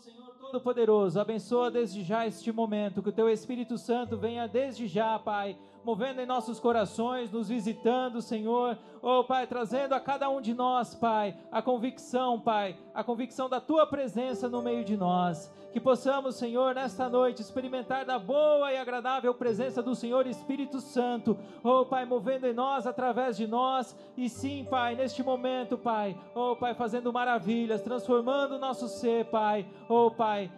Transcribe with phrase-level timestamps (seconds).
[0.00, 5.18] Senhor Todo-Poderoso, abençoa desde já este momento, que o Teu Espírito Santo venha desde já,
[5.18, 8.78] Pai, movendo em nossos corações, nos visitando, Senhor.
[9.00, 13.60] Oh, Pai, trazendo a cada um de nós, Pai, a convicção, Pai, a convicção da
[13.60, 15.52] Tua presença no meio de nós.
[15.70, 21.38] Que possamos, Senhor, nesta noite experimentar da boa e agradável presença do Senhor Espírito Santo.
[21.62, 23.94] Oh, Pai, movendo em nós, através de nós.
[24.16, 26.18] E sim, Pai, neste momento, Pai.
[26.34, 29.68] Oh, Pai, fazendo maravilhas, transformando o nosso ser, Pai.
[29.90, 30.50] Oh, Pai,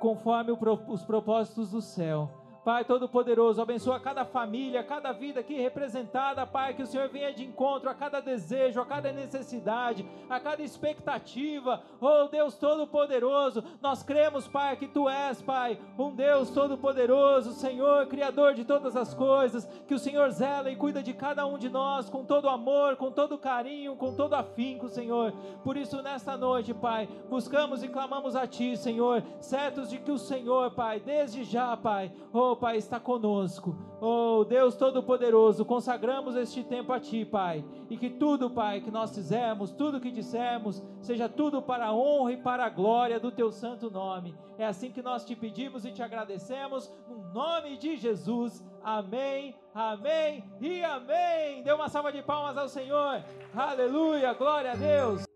[0.00, 0.50] conforme
[0.88, 2.28] os propósitos do céu.
[2.66, 7.44] Pai Todo-Poderoso, abençoa cada família, cada vida aqui representada, Pai, que o Senhor venha de
[7.44, 11.80] encontro a cada desejo, a cada necessidade, a cada expectativa.
[12.00, 18.54] Oh Deus Todo-Poderoso, nós cremos, Pai, que Tu és, Pai, um Deus Todo-Poderoso, Senhor, Criador
[18.54, 22.10] de todas as coisas, que o Senhor zela e cuida de cada um de nós
[22.10, 25.32] com todo amor, com todo carinho, com todo afinco, Senhor.
[25.62, 30.18] Por isso, nesta noite, Pai, buscamos e clamamos a Ti, Senhor, certos de que o
[30.18, 33.76] Senhor, Pai, desde já, Pai, oh Pai, está conosco.
[34.00, 37.64] Oh, Deus Todo-Poderoso, consagramos este tempo a Ti, Pai.
[37.88, 42.32] E que tudo, Pai, que nós fizermos, tudo que dissermos, seja tudo para a honra
[42.32, 44.34] e para a glória do Teu santo nome.
[44.58, 48.64] É assim que nós te pedimos e te agradecemos, no nome de Jesus.
[48.82, 51.62] Amém, amém e amém.
[51.62, 53.22] Dê uma salva de palmas ao Senhor.
[53.54, 55.26] Aleluia, glória a Deus.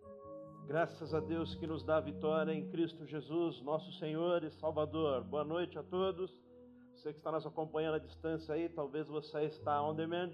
[0.71, 5.25] Graças a Deus que nos dá a vitória em Cristo Jesus, nosso Senhor e Salvador.
[5.25, 6.39] Boa noite a todos.
[7.01, 10.33] Você que está nos acompanhando à distância aí, talvez você está on demand,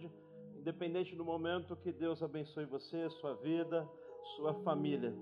[0.56, 3.88] independente do momento, que Deus abençoe você, sua vida,
[4.34, 5.14] sua família.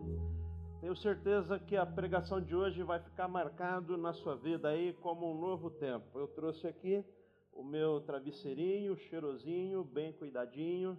[0.81, 5.31] Tenho certeza que a pregação de hoje vai ficar marcado na sua vida aí como
[5.31, 6.19] um novo tempo.
[6.19, 7.05] Eu trouxe aqui
[7.53, 10.99] o meu travesseirinho, cheirosinho, bem cuidadinho.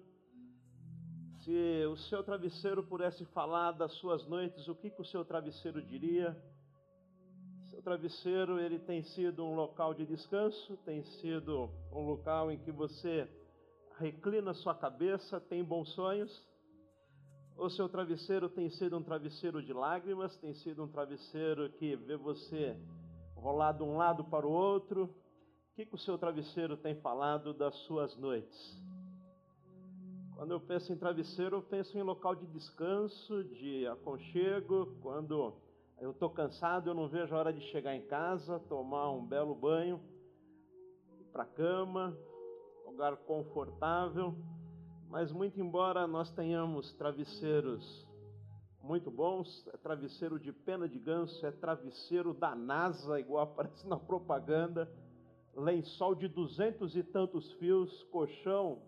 [1.40, 5.82] Se o seu travesseiro pudesse falar das suas noites, o que, que o seu travesseiro
[5.82, 6.40] diria?
[7.86, 13.30] Travesseiro ele tem sido um local de descanso, tem sido um local em que você
[14.00, 16.32] reclina sua cabeça, tem bons sonhos.
[17.56, 22.18] O seu travesseiro tem sido um travesseiro de lágrimas, tem sido um travesseiro que vê
[22.18, 22.76] você
[23.36, 25.04] rolar de um lado para o outro.
[25.04, 28.84] O que, que o seu travesseiro tem falado das suas noites?
[30.36, 35.54] Quando eu penso em travesseiro, eu penso em local de descanso, de aconchego, quando
[36.00, 39.56] eu estou cansado, eu não vejo a hora de chegar em casa, tomar um belo
[39.56, 40.02] banho,
[41.20, 42.18] ir para a cama,
[42.86, 44.36] lugar confortável.
[45.10, 48.06] Mas, muito embora nós tenhamos travesseiros
[48.82, 53.98] muito bons, é travesseiro de pena de ganso, é travesseiro da NASA, igual aparece na
[53.98, 54.92] propaganda,
[55.56, 58.82] lençol de duzentos e tantos fios, colchão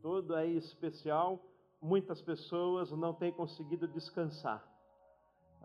[0.00, 1.44] todo aí especial,
[1.82, 4.75] muitas pessoas não têm conseguido descansar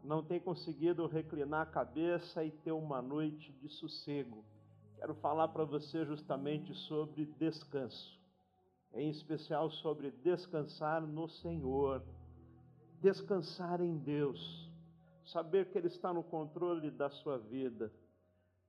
[0.04, 4.44] não tem conseguido reclinar a cabeça e ter uma noite de sossego.
[4.98, 8.20] Quero falar para você justamente sobre descanso,
[8.94, 12.04] em especial sobre descansar no Senhor,
[13.00, 14.72] descansar em Deus,
[15.26, 17.92] saber que Ele está no controle da sua vida.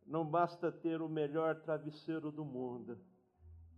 [0.06, 2.98] Não basta ter o melhor travesseiro do mundo,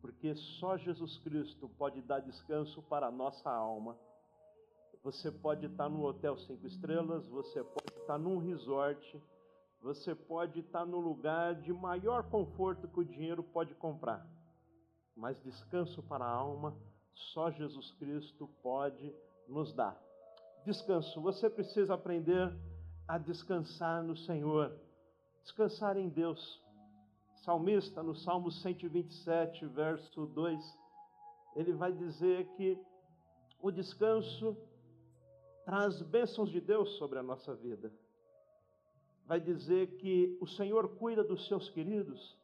[0.00, 3.96] porque só Jesus Cristo pode dar descanso para a nossa alma.
[5.04, 9.22] Você pode estar num hotel cinco estrelas, você pode estar num resort,
[9.82, 14.26] você pode estar no lugar de maior conforto que o dinheiro pode comprar.
[15.14, 16.74] Mas descanso para a alma,
[17.34, 19.14] só Jesus Cristo pode
[19.46, 19.94] nos dar.
[20.64, 22.50] Descanso, você precisa aprender
[23.06, 24.74] a descansar no Senhor,
[25.42, 26.62] descansar em Deus.
[27.44, 30.78] Salmista, no Salmo 127, verso 2,
[31.56, 32.82] ele vai dizer que
[33.60, 34.56] o descanso
[35.64, 37.92] traz bênçãos de Deus sobre a nossa vida.
[39.26, 42.36] Vai dizer que o Senhor cuida dos seus queridos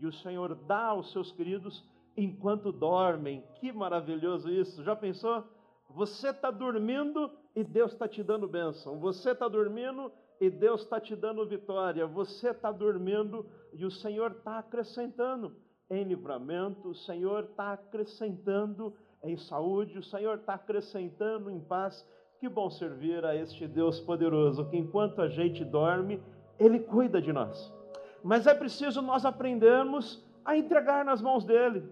[0.00, 1.82] e o Senhor dá aos seus queridos
[2.16, 3.42] enquanto dormem.
[3.60, 4.82] Que maravilhoso isso!
[4.84, 5.44] Já pensou?
[5.90, 9.00] Você está dormindo e Deus está te dando bênção.
[9.00, 12.06] Você está dormindo e Deus está te dando vitória.
[12.06, 15.56] Você está dormindo e o Senhor está acrescentando
[15.90, 22.06] em livramento, o Senhor está acrescentando em saúde, o Senhor está acrescentando em paz.
[22.38, 26.22] Que bom servir a este Deus poderoso, que enquanto a gente dorme,
[26.56, 27.74] Ele cuida de nós.
[28.22, 31.82] Mas é preciso nós aprendermos a entregar nas mãos dEle,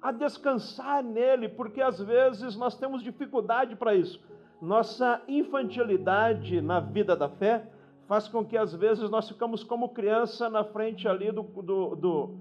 [0.00, 4.18] a descansar nele, porque às vezes nós temos dificuldade para isso.
[4.58, 7.66] Nossa infantilidade na vida da fé
[8.08, 12.34] faz com que às vezes nós ficamos como criança na frente ali do, do, do,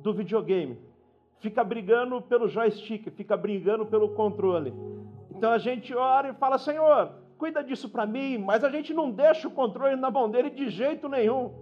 [0.00, 0.78] do videogame.
[1.40, 4.74] Fica brigando pelo joystick, fica brigando pelo controle.
[5.38, 9.08] Então a gente ora e fala: Senhor, cuida disso para mim, mas a gente não
[9.08, 11.52] deixa o controle na mão dele de jeito nenhum.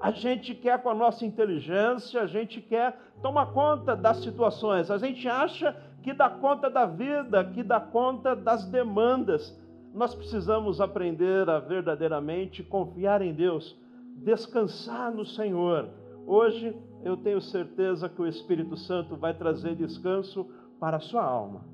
[0.00, 4.96] A gente quer com a nossa inteligência, a gente quer tomar conta das situações, a
[4.96, 9.54] gente acha que dá conta da vida, que dá conta das demandas.
[9.92, 13.78] Nós precisamos aprender a verdadeiramente confiar em Deus,
[14.16, 15.90] descansar no Senhor.
[16.26, 16.74] Hoje
[17.04, 20.46] eu tenho certeza que o Espírito Santo vai trazer descanso
[20.80, 21.64] para a sua alma,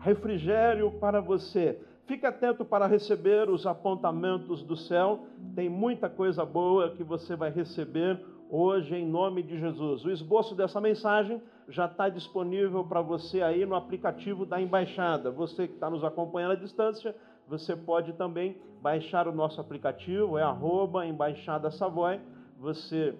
[0.00, 1.78] refrigério para você.
[2.06, 7.50] Fique atento para receber os apontamentos do céu, tem muita coisa boa que você vai
[7.50, 8.20] receber
[8.50, 10.04] hoje em nome de Jesus.
[10.04, 15.30] O esboço dessa mensagem já está disponível para você aí no aplicativo da Embaixada.
[15.30, 17.14] Você que está nos acompanhando à distância,
[17.46, 22.18] você pode também baixar o nosso aplicativo, é arroba Embaixada Savoy.
[22.58, 23.14] Você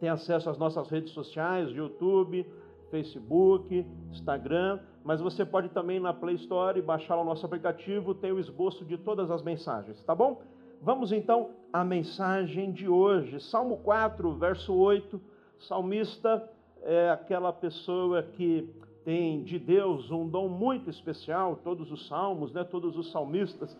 [0.00, 2.46] tem acesso às nossas redes sociais, YouTube,
[2.90, 8.38] Facebook, Instagram, mas você pode também na Play Store baixar o nosso aplicativo, tem o
[8.38, 10.42] esboço de todas as mensagens, tá bom?
[10.80, 13.38] Vamos então à mensagem de hoje.
[13.40, 15.20] Salmo 4, verso 8.
[15.60, 16.48] Salmista
[16.82, 18.68] é aquela pessoa que
[19.04, 23.76] tem de Deus um dom muito especial, todos os salmos, né, todos os salmistas,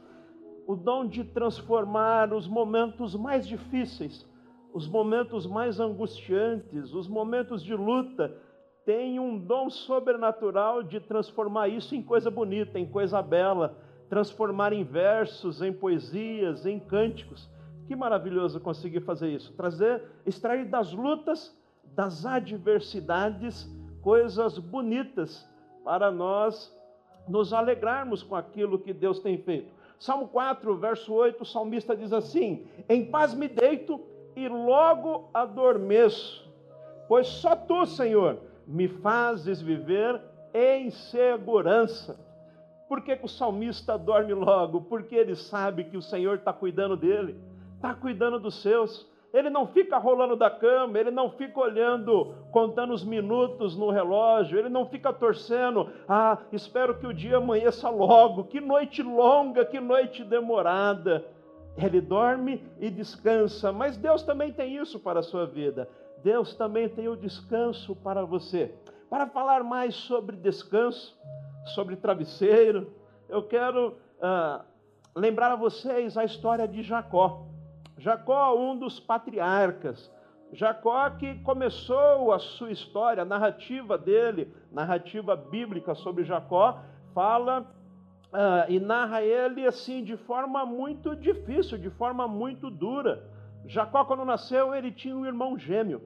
[0.66, 4.26] o dom de transformar os momentos mais difíceis,
[4.72, 8.34] os momentos mais angustiantes, os momentos de luta,
[8.84, 13.76] tem um dom sobrenatural de transformar isso em coisa bonita, em coisa bela
[14.12, 17.49] transformar em versos, em poesias, em cânticos.
[17.88, 21.58] Que maravilhoso conseguir fazer isso, trazer, extrair das lutas,
[21.94, 23.67] das adversidades,
[24.02, 25.49] coisas bonitas
[25.82, 26.70] para nós
[27.26, 29.73] nos alegrarmos com aquilo que Deus tem feito.
[29.99, 33.99] Salmo 4, verso 8, o salmista diz assim: Em paz me deito
[34.37, 36.46] e logo adormeço,
[37.08, 40.20] pois só tu, Senhor, me fazes viver
[40.55, 42.19] em segurança.
[42.88, 44.82] Por que, que o salmista dorme logo?
[44.82, 47.41] Porque ele sabe que o Senhor está cuidando dele,
[47.76, 49.11] está cuidando dos seus.
[49.32, 54.59] Ele não fica rolando da cama, ele não fica olhando, contando os minutos no relógio,
[54.59, 59.81] ele não fica torcendo, ah, espero que o dia amanheça logo, que noite longa, que
[59.81, 61.25] noite demorada.
[61.79, 65.88] Ele dorme e descansa, mas Deus também tem isso para a sua vida.
[66.22, 68.74] Deus também tem o descanso para você.
[69.10, 71.19] Para falar mais sobre descanso,
[71.74, 72.92] sobre travesseiro,
[73.28, 74.64] eu quero ah,
[75.14, 77.46] lembrar a vocês a história de Jacó.
[77.98, 80.10] Jacó, um dos patriarcas.
[80.52, 86.80] Jacó que começou a sua história, a narrativa dele, narrativa bíblica sobre Jacó,
[87.14, 87.66] fala
[88.32, 93.28] ah, e narra ele assim de forma muito difícil, de forma muito dura.
[93.66, 96.02] Jacó, quando nasceu, ele tinha um irmão gêmeo.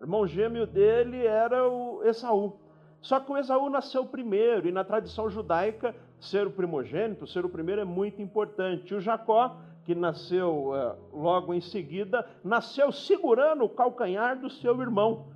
[0.00, 2.58] Irmão gêmeo dele era o Esaú.
[3.00, 7.48] Só que o Esaú nasceu primeiro, e na tradição judaica, ser o primogênito, ser o
[7.48, 8.94] primeiro é muito importante.
[8.94, 15.26] O Jacó, que nasceu uh, logo em seguida, nasceu segurando o calcanhar do seu irmão.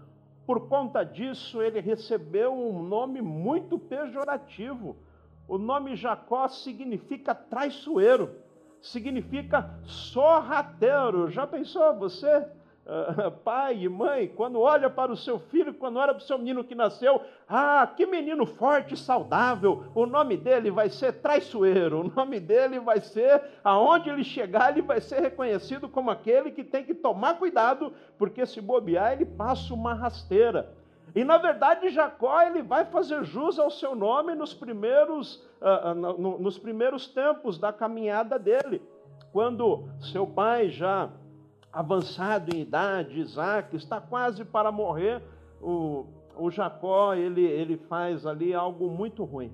[0.46, 4.96] Por conta disso, ele recebeu um nome muito pejorativo.
[5.46, 8.30] O nome Jacó significa traiçoeiro,
[8.80, 11.30] significa sorrateiro.
[11.30, 12.46] Já pensou você?
[13.44, 16.64] pai e mãe, quando olha para o seu filho, quando olha para o seu menino
[16.64, 22.10] que nasceu, ah, que menino forte e saudável, o nome dele vai ser traiçoeiro, o
[22.16, 26.84] nome dele vai ser, aonde ele chegar, ele vai ser reconhecido como aquele que tem
[26.84, 30.75] que tomar cuidado, porque se bobear, ele passa uma rasteira.
[31.14, 35.94] E na verdade, Jacó ele vai fazer jus ao seu nome nos primeiros, uh, uh,
[35.94, 38.80] no, nos primeiros tempos da caminhada dele,
[39.32, 41.10] quando seu pai já
[41.72, 45.22] avançado em idade, Isaac, está quase para morrer,
[45.60, 49.52] o, o Jacó, ele, ele faz ali algo muito ruim.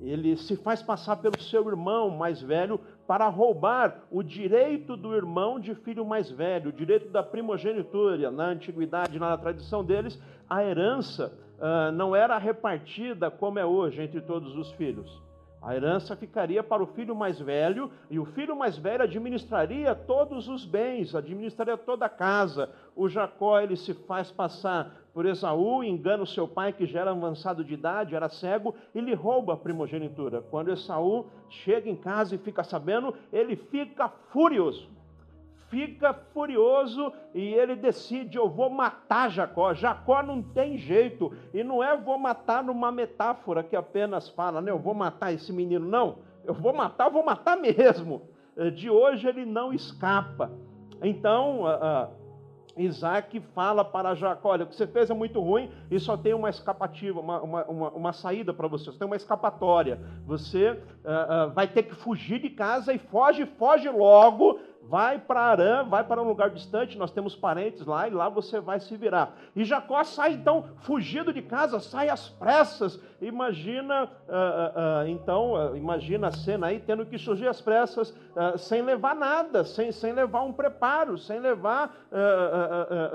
[0.00, 5.58] Ele se faz passar pelo seu irmão mais velho para roubar o direito do irmão
[5.58, 8.30] de filho mais velho, o direito da primogenitura.
[8.30, 14.20] Na antiguidade, na tradição deles, a herança uh, não era repartida como é hoje entre
[14.20, 15.20] todos os filhos.
[15.60, 20.48] A herança ficaria para o filho mais velho, e o filho mais velho administraria todos
[20.48, 22.70] os bens, administraria toda a casa.
[22.94, 27.10] O Jacó ele se faz passar por Esaú, engana o seu pai, que já era
[27.10, 30.42] avançado de idade, era cego, e lhe rouba a primogenitura.
[30.42, 34.97] Quando Esaú chega em casa e fica sabendo, ele fica furioso
[35.68, 39.74] fica furioso e ele decide: eu vou matar Jacó.
[39.74, 44.70] Jacó não tem jeito, e não é vou matar numa metáfora que apenas fala, né?
[44.70, 46.18] Eu vou matar esse menino, não.
[46.44, 48.22] Eu vou matar, vou matar mesmo.
[48.74, 50.50] De hoje ele não escapa.
[51.00, 51.64] Então,
[52.78, 56.32] Isaac fala para Jacó: olha, o que você fez é muito ruim e só tem
[56.32, 60.00] uma escapativa, uma, uma, uma, uma saída para você, só tem uma escapatória.
[60.26, 65.40] Você uh, uh, vai ter que fugir de casa e foge, foge logo, vai para
[65.40, 68.96] Arã, vai para um lugar distante, nós temos parentes lá e lá você vai se
[68.96, 69.36] virar.
[69.54, 72.98] E Jacó sai então fugido de casa, sai às pressas.
[73.20, 78.16] Imagina, uh, uh, uh, então, imagina a cena aí tendo que surgir às pressas,
[78.56, 81.92] sem levar nada, sem, sem levar um preparo, sem levar,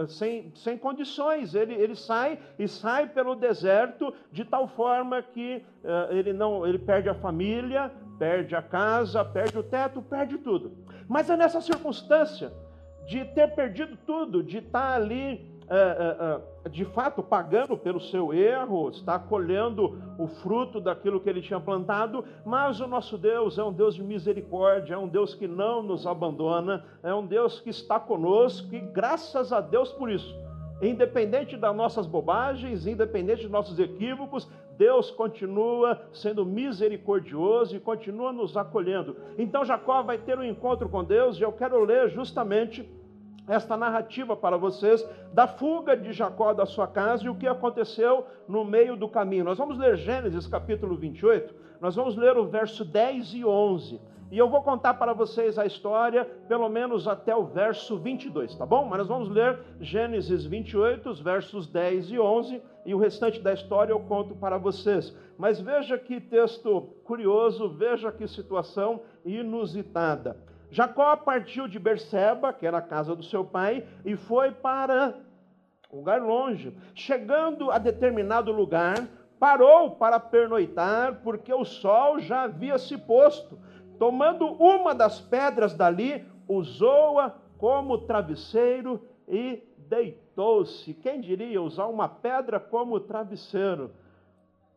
[0.10, 1.56] sem, sem condições.
[1.56, 5.65] Ele, ele sai e sai pelo deserto de tal forma que
[6.10, 7.89] ele não, ele perde a família,
[8.20, 10.74] perde a casa, perde o teto, perde tudo.
[11.07, 12.51] Mas é nessa circunstância
[13.05, 18.33] de ter perdido tudo, de estar ali, é, é, é, de fato, pagando pelo seu
[18.33, 23.63] erro, está colhendo o fruto daquilo que ele tinha plantado, mas o nosso Deus é
[23.63, 27.69] um Deus de misericórdia, é um Deus que não nos abandona, é um Deus que
[27.69, 30.33] está conosco e graças a Deus por isso.
[30.81, 38.58] Independente das nossas bobagens, independente dos nossos equívocos, Deus continua sendo misericordioso e continua nos
[38.58, 39.15] acolhendo.
[39.38, 42.88] Então Jacó vai ter um encontro com Deus e eu quero ler justamente
[43.48, 48.25] esta narrativa para vocês da fuga de Jacó da sua casa e o que aconteceu
[48.48, 49.44] no meio do caminho.
[49.44, 54.00] Nós vamos ler Gênesis capítulo 28, nós vamos ler o verso 10 e 11.
[54.33, 58.65] E eu vou contar para vocês a história, pelo menos até o verso 22, tá
[58.65, 58.83] bom?
[58.83, 63.53] Mas nós vamos ler Gênesis 28, os versos 10 e 11, e o restante da
[63.53, 65.15] história eu conto para vocês.
[65.37, 70.35] Mas veja que texto curioso, veja que situação inusitada.
[70.71, 75.13] Jacó partiu de Berseba, que era a casa do seu pai, e foi para
[75.91, 76.75] um lugar longe.
[76.95, 79.07] Chegando a determinado lugar,
[79.39, 83.59] parou para pernoitar, porque o sol já havia se posto
[84.03, 90.93] tomando uma das pedras dali, usou-a como travesseiro e deitou-se.
[90.95, 93.91] Quem diria usar uma pedra como travesseiro?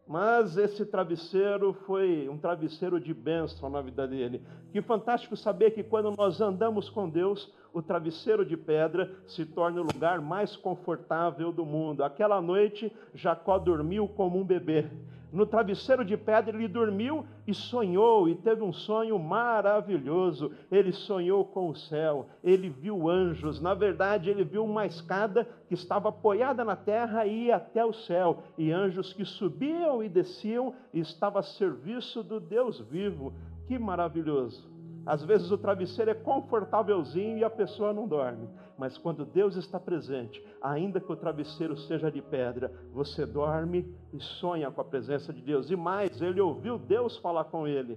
[0.07, 4.41] Mas esse travesseiro foi um travesseiro de bênção na vida dele.
[4.71, 9.81] Que fantástico saber que quando nós andamos com Deus, o travesseiro de pedra se torna
[9.81, 12.05] o lugar mais confortável do mundo.
[12.05, 14.89] Aquela noite, Jacó dormiu como um bebê
[15.33, 20.53] no travesseiro de pedra, ele dormiu e sonhou, e teve um sonho maravilhoso.
[20.71, 23.61] Ele sonhou com o céu, ele viu anjos.
[23.61, 27.93] Na verdade, ele viu uma escada que estava apoiada na terra e ia até o
[27.93, 33.33] céu, e anjos que subiam e desciam, e estava a serviço do Deus vivo.
[33.67, 34.76] Que maravilhoso!
[35.07, 38.49] Às vezes o travesseiro é confortávelzinho e a pessoa não dorme.
[38.77, 44.21] Mas quando Deus está presente, ainda que o travesseiro seja de pedra, você dorme e
[44.21, 45.71] sonha com a presença de Deus.
[45.71, 47.97] E mais, ele ouviu Deus falar com ele.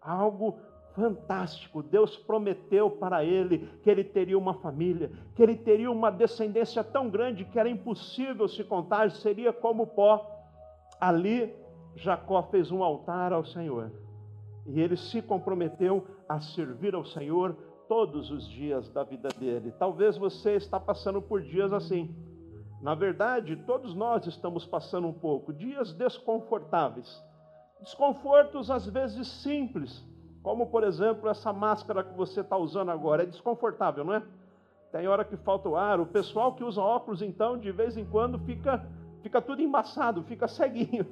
[0.00, 0.58] Algo
[0.96, 1.80] fantástico.
[1.80, 7.08] Deus prometeu para ele que ele teria uma família, que ele teria uma descendência tão
[7.08, 10.28] grande que era impossível se contar, seria como pó.
[11.00, 11.54] Ali,
[11.94, 13.92] Jacó fez um altar ao Senhor.
[14.68, 17.56] E ele se comprometeu a servir ao Senhor
[17.88, 19.72] todos os dias da vida dele.
[19.78, 22.14] Talvez você está passando por dias assim.
[22.82, 27.24] Na verdade, todos nós estamos passando um pouco, dias desconfortáveis.
[27.80, 30.04] Desconfortos às vezes simples,
[30.42, 33.22] como por exemplo essa máscara que você está usando agora.
[33.22, 34.22] É desconfortável, não é?
[34.92, 35.98] Tem hora que falta o ar.
[35.98, 38.86] O pessoal que usa óculos, então, de vez em quando fica,
[39.22, 41.06] fica tudo embaçado, fica ceguinho.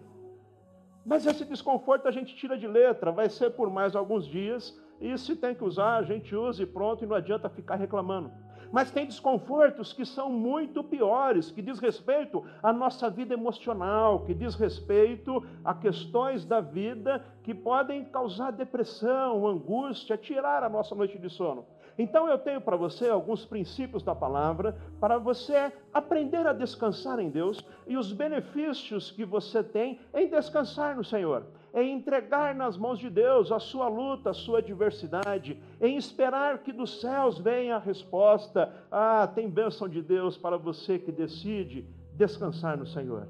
[1.07, 5.17] Mas esse desconforto a gente tira de letra, vai ser por mais alguns dias, e
[5.17, 8.33] se tem que usar, a gente usa e pronto, e não adianta ficar reclamando.
[8.73, 14.35] Mas tem desconfortos que são muito piores, que diz respeito à nossa vida emocional, que
[14.35, 21.19] diz respeito a questões da vida que podem causar depressão, angústia, tirar a nossa noite
[21.21, 21.65] de sono.
[21.99, 27.31] Então eu tenho para você alguns princípios da palavra para você aprender a descansar em
[27.31, 32.99] Deus e os benefícios que você tem em descansar no Senhor, em entregar nas mãos
[32.99, 37.81] de Deus a sua luta, a sua adversidade, em esperar que dos céus venha a
[37.81, 38.73] resposta.
[38.91, 43.27] Ah, tem bênção de Deus para você que decide descansar no Senhor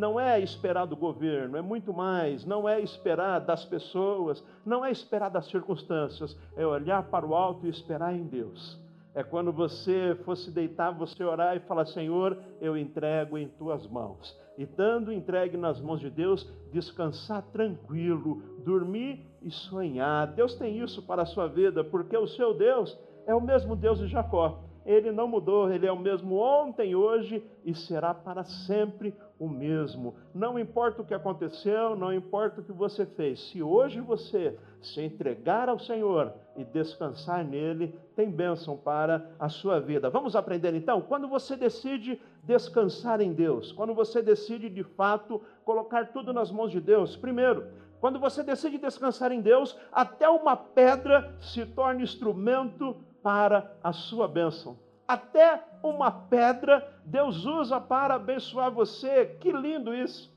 [0.00, 4.90] não é esperar do governo, é muito mais, não é esperar das pessoas, não é
[4.90, 8.80] esperar das circunstâncias, é olhar para o alto e esperar em Deus.
[9.14, 14.38] É quando você fosse deitar, você orar e falar: Senhor, eu entrego em tuas mãos.
[14.56, 20.28] E dando entregue nas mãos de Deus, descansar tranquilo, dormir e sonhar.
[20.28, 23.98] Deus tem isso para a sua vida, porque o seu Deus é o mesmo Deus
[23.98, 24.69] de Jacó.
[24.84, 30.14] Ele não mudou, ele é o mesmo ontem, hoje e será para sempre o mesmo.
[30.34, 35.00] Não importa o que aconteceu, não importa o que você fez, se hoje você se
[35.02, 40.10] entregar ao Senhor e descansar nele, tem bênção para a sua vida.
[40.10, 41.00] Vamos aprender então?
[41.02, 46.70] Quando você decide descansar em Deus, quando você decide de fato colocar tudo nas mãos
[46.70, 47.66] de Deus, primeiro,
[48.00, 54.26] quando você decide descansar em Deus, até uma pedra se torna instrumento para a sua
[54.26, 54.78] bênção.
[55.06, 59.26] Até uma pedra Deus usa para abençoar você.
[59.40, 60.32] Que lindo isso!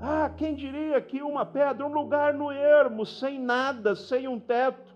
[0.00, 4.94] Ah, quem diria que uma pedra, um lugar no ermo, sem nada, sem um teto,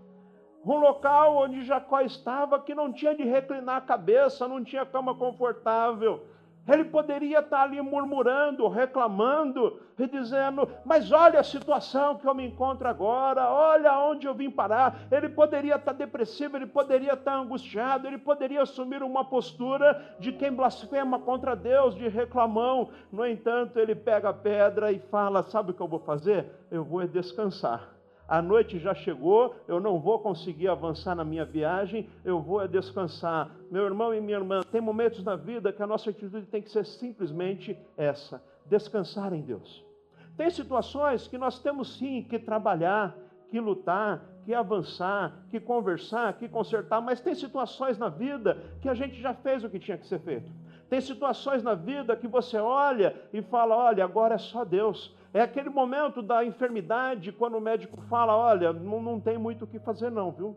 [0.64, 5.14] um local onde Jacó estava que não tinha de reclinar a cabeça, não tinha cama
[5.14, 6.24] confortável,
[6.66, 12.46] ele poderia estar ali murmurando, reclamando e dizendo: Mas olha a situação que eu me
[12.46, 15.06] encontro agora, olha onde eu vim parar.
[15.10, 20.52] Ele poderia estar depressivo, ele poderia estar angustiado, ele poderia assumir uma postura de quem
[20.52, 22.90] blasfema contra Deus, de reclamão.
[23.10, 26.46] No entanto, ele pega a pedra e fala: Sabe o que eu vou fazer?
[26.70, 32.08] Eu vou descansar a noite já chegou, eu não vou conseguir avançar na minha viagem,
[32.24, 33.50] eu vou descansar.
[33.70, 36.70] Meu irmão e minha irmã, tem momentos na vida que a nossa atitude tem que
[36.70, 39.84] ser simplesmente essa: descansar em Deus.
[40.36, 43.14] Tem situações que nós temos sim que trabalhar,
[43.50, 48.94] que lutar, que avançar, que conversar, que consertar, mas tem situações na vida que a
[48.94, 50.50] gente já fez o que tinha que ser feito.
[50.88, 55.14] Tem situações na vida que você olha e fala: olha, agora é só Deus.
[55.34, 59.66] É aquele momento da enfermidade, quando o médico fala: olha, não, não tem muito o
[59.66, 60.54] que fazer, não, viu?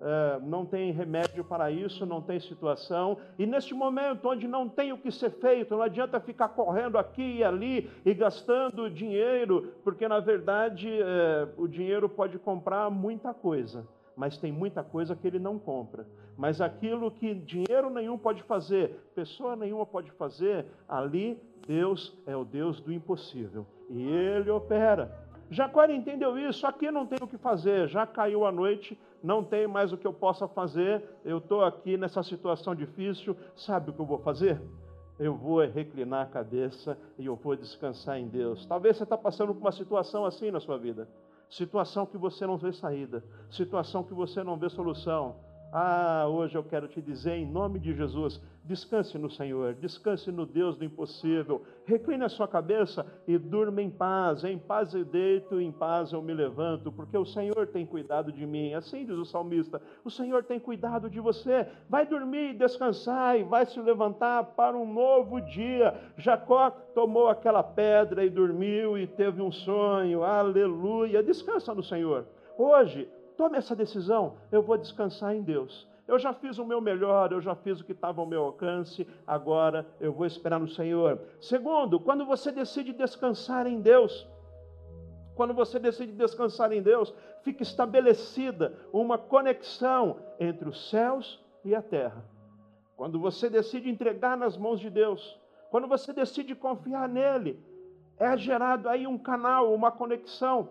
[0.00, 3.16] É, não tem remédio para isso, não tem situação.
[3.38, 7.38] E neste momento, onde não tem o que ser feito, não adianta ficar correndo aqui
[7.38, 13.86] e ali e gastando dinheiro, porque na verdade é, o dinheiro pode comprar muita coisa,
[14.14, 16.06] mas tem muita coisa que ele não compra.
[16.36, 22.44] Mas aquilo que dinheiro nenhum pode fazer, pessoa nenhuma pode fazer, ali Deus é o
[22.44, 25.24] Deus do impossível e ele opera.
[25.50, 29.66] Jacó entendeu isso, aqui não tem o que fazer, já caiu a noite, não tem
[29.66, 34.00] mais o que eu possa fazer, eu estou aqui nessa situação difícil, sabe o que
[34.00, 34.60] eu vou fazer?
[35.18, 38.66] Eu vou reclinar a cabeça e eu vou descansar em Deus.
[38.66, 41.08] Talvez você está passando por uma situação assim na sua vida,
[41.48, 45.36] situação que você não vê saída, situação que você não vê solução.
[45.76, 50.46] Ah, hoje eu quero te dizer, em nome de Jesus, descanse no Senhor, descanse no
[50.46, 54.44] Deus do impossível, recline a sua cabeça e durma em paz.
[54.44, 58.46] Em paz eu deito, em paz eu me levanto, porque o Senhor tem cuidado de
[58.46, 58.72] mim.
[58.72, 61.66] Assim diz o salmista: o Senhor tem cuidado de você.
[61.90, 65.92] Vai dormir, descansar e vai se levantar para um novo dia.
[66.16, 70.22] Jacó tomou aquela pedra e dormiu e teve um sonho.
[70.22, 71.20] Aleluia.
[71.20, 72.28] Descansa no Senhor.
[72.56, 75.88] Hoje, tome essa decisão, eu vou descansar em Deus.
[76.06, 79.06] Eu já fiz o meu melhor, eu já fiz o que estava ao meu alcance,
[79.26, 81.18] agora eu vou esperar no Senhor.
[81.40, 84.28] Segundo, quando você decide descansar em Deus,
[85.34, 91.82] quando você decide descansar em Deus, fica estabelecida uma conexão entre os céus e a
[91.82, 92.24] terra.
[92.96, 97.58] Quando você decide entregar nas mãos de Deus, quando você decide confiar nele,
[98.16, 100.68] é gerado aí um canal, uma conexão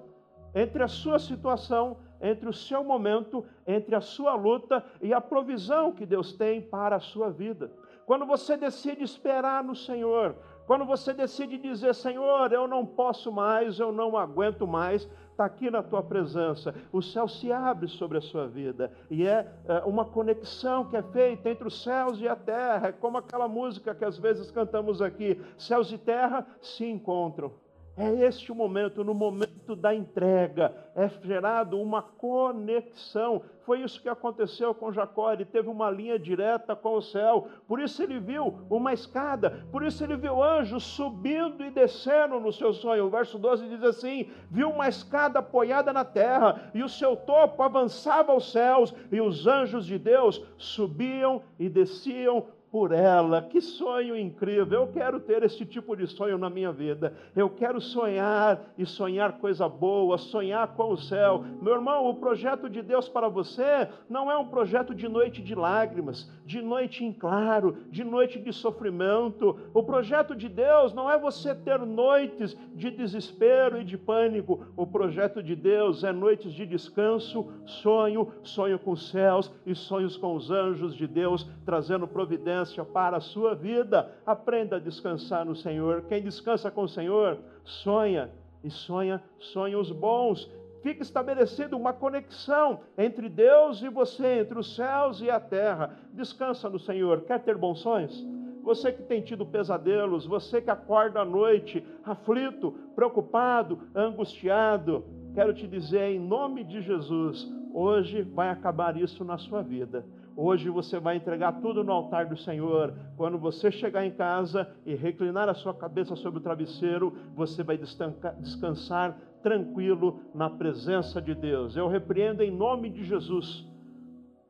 [0.56, 5.92] entre a sua situação entre o seu momento, entre a sua luta e a provisão
[5.92, 7.70] que Deus tem para a sua vida.
[8.06, 10.36] Quando você decide esperar no Senhor,
[10.66, 15.70] quando você decide dizer, Senhor, eu não posso mais, eu não aguento mais, está aqui
[15.70, 20.06] na tua presença, o céu se abre sobre a sua vida, e é, é uma
[20.06, 24.06] conexão que é feita entre os céus e a terra, é como aquela música que
[24.06, 27.63] às vezes cantamos aqui: céus e terra se encontram.
[27.96, 33.44] É este o momento, no momento da entrega, é gerado uma conexão.
[33.68, 37.48] Foi isso que aconteceu com Jacó, ele teve uma linha direta com o céu.
[37.68, 42.52] Por isso ele viu uma escada, por isso ele viu anjos subindo e descendo no
[42.52, 43.06] seu sonho.
[43.06, 47.62] O verso 12 diz assim: viu uma escada apoiada na terra, e o seu topo
[47.62, 53.40] avançava aos céus, e os anjos de Deus subiam e desciam por ela.
[53.44, 54.82] Que sonho incrível!
[54.82, 57.14] Eu quero ter esse tipo de sonho na minha vida.
[57.36, 61.46] Eu quero sonhar e sonhar coisa boa, sonhar com o céu.
[61.62, 65.54] Meu irmão, o projeto de Deus para você não é um projeto de noite de
[65.54, 69.56] lágrimas, de noite em claro, de noite de sofrimento.
[69.72, 74.66] O projeto de Deus não é você ter noites de desespero e de pânico.
[74.76, 80.18] O projeto de Deus é noites de descanso, sonho, sonho com os céus e sonhos
[80.18, 82.63] com os anjos de Deus, trazendo providência
[82.94, 84.12] para a sua vida.
[84.26, 86.04] Aprenda a descansar no Senhor.
[86.04, 88.32] Quem descansa com o Senhor, sonha
[88.64, 90.50] e sonha sonhos bons.
[90.82, 95.98] fica estabelecida uma conexão entre Deus e você, entre os céus e a terra.
[96.12, 97.22] Descansa no Senhor.
[97.22, 98.26] Quer ter bons sonhos?
[98.64, 105.68] Você que tem tido pesadelos, você que acorda à noite aflito, preocupado, angustiado, quero te
[105.68, 110.06] dizer em nome de Jesus, hoje vai acabar isso na sua vida.
[110.36, 112.94] Hoje você vai entregar tudo no altar do Senhor.
[113.16, 117.78] Quando você chegar em casa e reclinar a sua cabeça sobre o travesseiro, você vai
[117.78, 121.76] descansar tranquilo na presença de Deus.
[121.76, 123.68] Eu repreendo em nome de Jesus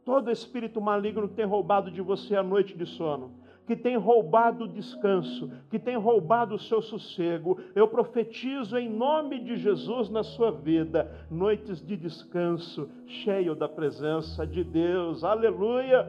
[0.06, 4.66] todo espírito maligno que tem roubado de você a noite de sono que tem roubado
[4.66, 7.58] o descanso, que tem roubado o seu sossego.
[7.74, 14.46] Eu profetizo em nome de Jesus na sua vida, noites de descanso, cheio da presença
[14.46, 15.24] de Deus.
[15.24, 16.08] Aleluia!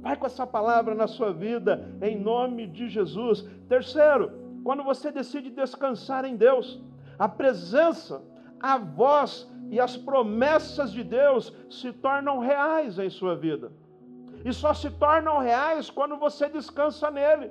[0.00, 3.42] Vai com essa palavra na sua vida, em nome de Jesus.
[3.68, 4.30] Terceiro,
[4.62, 6.80] quando você decide descansar em Deus,
[7.18, 8.22] a presença,
[8.60, 13.70] a voz e as promessas de Deus se tornam reais em sua vida.
[14.46, 17.50] E só se tornam reais quando você descansa nele.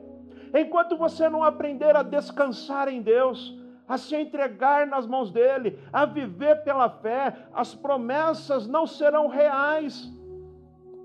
[0.54, 3.54] Enquanto você não aprender a descansar em Deus,
[3.86, 10.10] a se entregar nas mãos dele, a viver pela fé, as promessas não serão reais.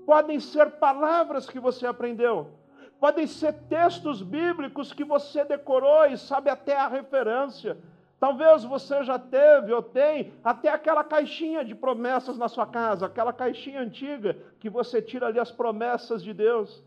[0.05, 2.51] Podem ser palavras que você aprendeu,
[2.97, 7.77] podem ser textos bíblicos que você decorou e sabe até a referência.
[8.21, 13.33] Talvez você já teve ou tem até aquela caixinha de promessas na sua casa, aquela
[13.33, 16.83] caixinha antiga que você tira ali as promessas de Deus.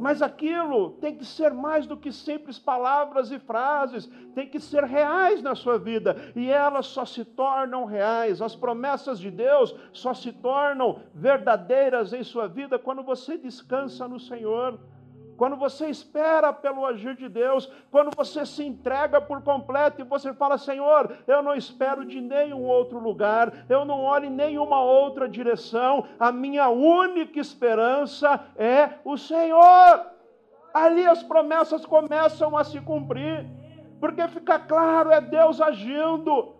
[0.00, 4.82] Mas aquilo tem que ser mais do que simples palavras e frases, tem que ser
[4.82, 8.42] reais na sua vida, e elas só se tornam reais.
[8.42, 14.18] As promessas de Deus só se tornam verdadeiras em sua vida quando você descansa no
[14.18, 14.80] Senhor
[15.36, 20.32] quando você espera pelo agir de Deus, quando você se entrega por completo e você
[20.32, 25.28] fala: Senhor, eu não espero de nenhum outro lugar, eu não olho em nenhuma outra
[25.28, 30.06] direção, a minha única esperança é o Senhor.
[30.72, 33.46] Ali as promessas começam a se cumprir,
[33.98, 36.54] porque fica claro, é Deus agindo.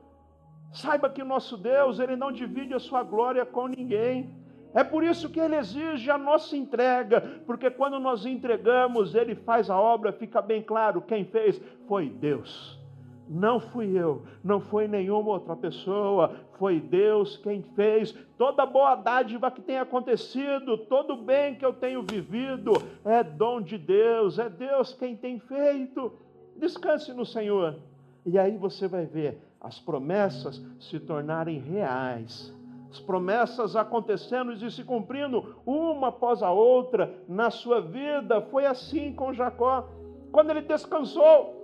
[0.72, 4.45] Saiba que o nosso Deus, ele não divide a sua glória com ninguém.
[4.76, 9.70] É por isso que ele exige a nossa entrega, porque quando nós entregamos, ele faz
[9.70, 11.58] a obra, fica bem claro: quem fez
[11.88, 12.78] foi Deus.
[13.26, 18.12] Não fui eu, não foi nenhuma outra pessoa, foi Deus quem fez.
[18.36, 23.78] Toda boa dádiva que tem acontecido, todo bem que eu tenho vivido, é dom de
[23.78, 26.12] Deus, é Deus quem tem feito.
[26.54, 27.78] Descanse no Senhor,
[28.26, 32.54] e aí você vai ver as promessas se tornarem reais
[32.90, 38.40] as promessas acontecendo e se cumprindo uma após a outra na sua vida.
[38.42, 39.88] Foi assim com Jacó.
[40.32, 41.54] Quando ele descansou,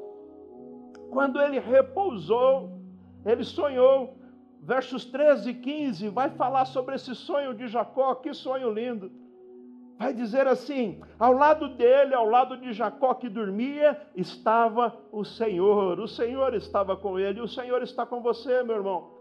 [1.10, 2.80] quando ele repousou,
[3.24, 4.16] ele sonhou.
[4.64, 8.14] Versos 13 e 15 vai falar sobre esse sonho de Jacó.
[8.14, 9.10] Que sonho lindo!
[9.98, 16.00] Vai dizer assim: ao lado dele, ao lado de Jacó que dormia, estava o Senhor.
[16.00, 17.40] O Senhor estava com ele.
[17.40, 19.11] O Senhor está com você, meu irmão.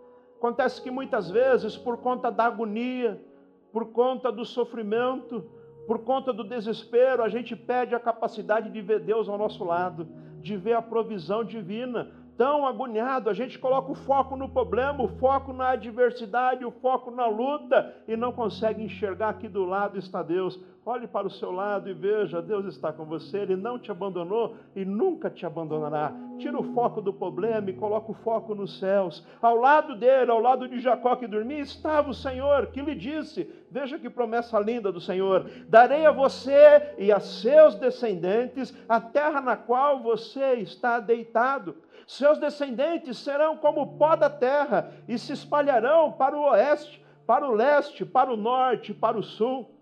[0.42, 3.24] Acontece que muitas vezes, por conta da agonia,
[3.72, 5.48] por conta do sofrimento,
[5.86, 10.08] por conta do desespero, a gente perde a capacidade de ver Deus ao nosso lado,
[10.42, 12.12] de ver a provisão divina.
[12.42, 17.12] Tão agoniado, a gente coloca o foco no problema, o foco na adversidade, o foco
[17.12, 20.60] na luta e não consegue enxergar que do lado está Deus.
[20.84, 24.56] Olhe para o seu lado e veja, Deus está com você, Ele não te abandonou
[24.76, 26.12] e nunca te abandonará.
[26.40, 29.24] Tira o foco do problema e coloca o foco nos céus.
[29.40, 33.48] Ao lado dele, ao lado de Jacó que dormia, estava o Senhor, que lhe disse:
[33.70, 39.40] Veja que promessa linda do Senhor: Darei a você e a seus descendentes a terra
[39.40, 41.76] na qual você está deitado.
[42.12, 47.48] Seus descendentes serão como o pó da terra e se espalharão para o oeste, para
[47.48, 49.74] o leste, para o norte, para o sul.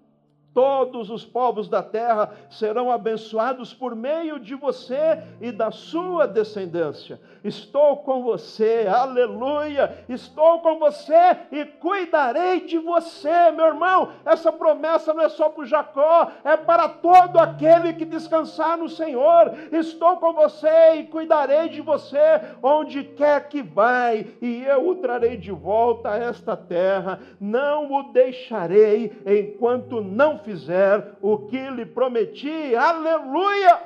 [0.60, 7.18] Todos os povos da terra serão abençoados por meio de você e da sua descendência.
[7.42, 10.04] Estou com você, aleluia.
[10.10, 14.12] Estou com você e cuidarei de você, meu irmão.
[14.26, 19.54] Essa promessa não é só para Jacó, é para todo aquele que descansar no Senhor.
[19.72, 25.38] Estou com você e cuidarei de você onde quer que vai, e eu o trarei
[25.38, 27.22] de volta a esta terra.
[27.40, 32.76] Não o deixarei enquanto não fizer o que lhe prometi.
[32.76, 33.80] Aleluia!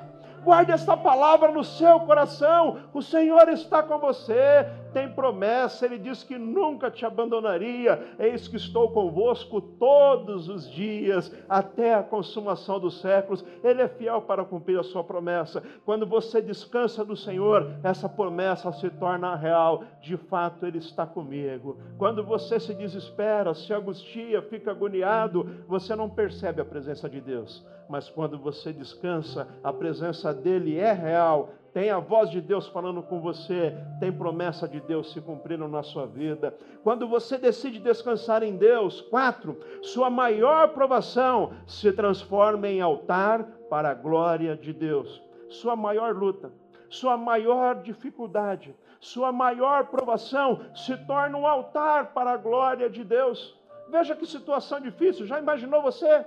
[0.44, 2.80] Guarde essa palavra no seu coração.
[2.94, 4.66] O Senhor está com você.
[4.94, 8.16] Tem promessa, Ele diz que nunca te abandonaria.
[8.20, 13.44] Eis que estou convosco todos os dias, até a consumação dos séculos.
[13.64, 15.64] Ele é fiel para cumprir a sua promessa.
[15.84, 19.84] Quando você descansa do Senhor, essa promessa se torna real.
[20.02, 21.78] De fato, Ele está comigo.
[21.98, 27.66] Quando você se desespera, se angustia, fica agoniado, você não percebe a presença de Deus.
[27.90, 33.02] Mas quando você descansa, a presença dele é real tem a voz de Deus falando
[33.02, 36.56] com você, tem promessa de Deus se cumprindo na sua vida.
[36.84, 43.90] Quando você decide descansar em Deus, quatro, sua maior provação se transforma em altar para
[43.90, 45.20] a glória de Deus.
[45.50, 46.52] Sua maior luta,
[46.90, 53.60] sua maior dificuldade, sua maior provação se torna um altar para a glória de Deus.
[53.90, 56.24] Veja que situação difícil, já imaginou você?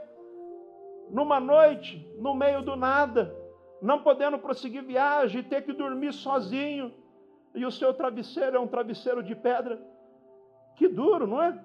[1.08, 3.32] Numa noite, no meio do nada,
[3.80, 6.92] não podendo prosseguir viagem, ter que dormir sozinho,
[7.54, 9.80] e o seu travesseiro é um travesseiro de pedra.
[10.76, 11.58] Que duro, não é?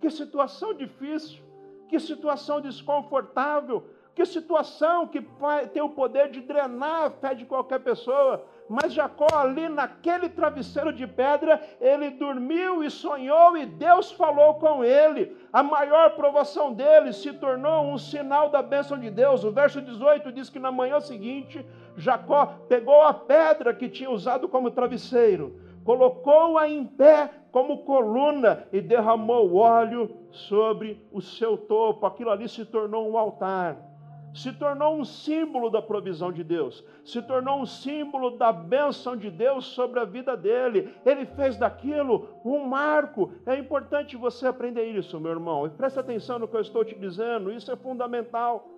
[0.00, 1.42] Que situação difícil,
[1.88, 5.26] que situação desconfortável, que situação que
[5.72, 8.44] tem o poder de drenar a fé de qualquer pessoa.
[8.68, 14.84] Mas Jacó, ali naquele travesseiro de pedra, ele dormiu e sonhou, e Deus falou com
[14.84, 15.36] ele.
[15.52, 19.44] A maior provação dele se tornou um sinal da bênção de Deus.
[19.44, 21.64] O verso 18 diz que na manhã seguinte,
[21.96, 28.80] Jacó pegou a pedra que tinha usado como travesseiro, colocou-a em pé como coluna e
[28.80, 32.06] derramou óleo sobre o seu topo.
[32.06, 33.91] Aquilo ali se tornou um altar
[34.34, 39.30] se tornou um símbolo da provisão de Deus, se tornou um símbolo da bênção de
[39.30, 40.94] Deus sobre a vida dele.
[41.04, 43.32] Ele fez daquilo um marco.
[43.44, 46.98] É importante você aprender isso, meu irmão, e preste atenção no que eu estou te
[46.98, 48.68] dizendo, isso é fundamental.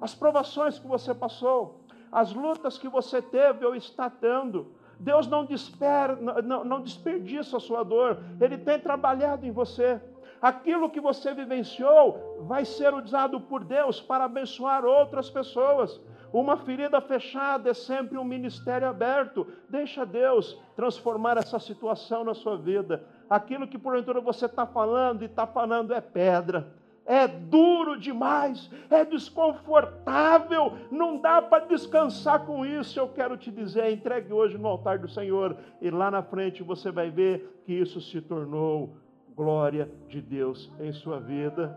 [0.00, 5.46] As provações que você passou, as lutas que você teve ou está tendo, Deus não,
[6.64, 10.00] não desperdiça a sua dor, Ele tem trabalhado em você
[10.42, 16.00] aquilo que você vivenciou vai ser usado por Deus para abençoar outras pessoas.
[16.32, 19.46] Uma ferida fechada é sempre um ministério aberto.
[19.68, 23.04] Deixa Deus transformar essa situação na sua vida.
[23.30, 26.72] Aquilo que porventura você está falando e está falando é pedra.
[27.04, 32.98] É duro demais, é desconfortável, não dá para descansar com isso.
[32.98, 36.92] Eu quero te dizer, entregue hoje no altar do Senhor, e lá na frente você
[36.92, 38.94] vai ver que isso se tornou
[39.36, 41.76] glória de Deus em sua vida.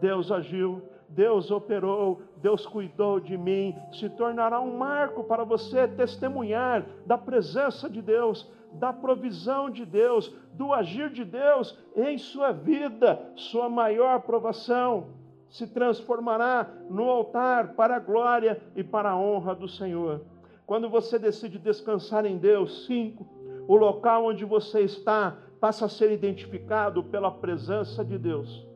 [0.00, 6.86] Deus agiu, Deus operou, Deus cuidou de mim, se tornará um marco para você testemunhar
[7.04, 13.20] da presença de Deus, da provisão de Deus, do agir de Deus em sua vida.
[13.34, 15.08] Sua maior provação
[15.48, 20.22] se transformará no altar para a glória e para a honra do Senhor.
[20.64, 23.26] Quando você decide descansar em Deus, cinco,
[23.66, 28.66] o local onde você está passa a ser identificado pela presença de Deus.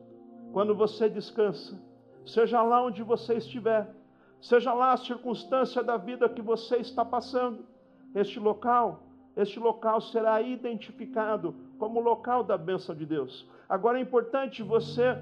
[0.53, 1.81] Quando você descansa,
[2.25, 3.93] seja lá onde você estiver,
[4.39, 7.65] seja lá a circunstância da vida que você está passando,
[8.13, 9.03] este local,
[9.35, 13.49] este local será identificado como local da bênção de Deus.
[13.67, 15.17] Agora é importante você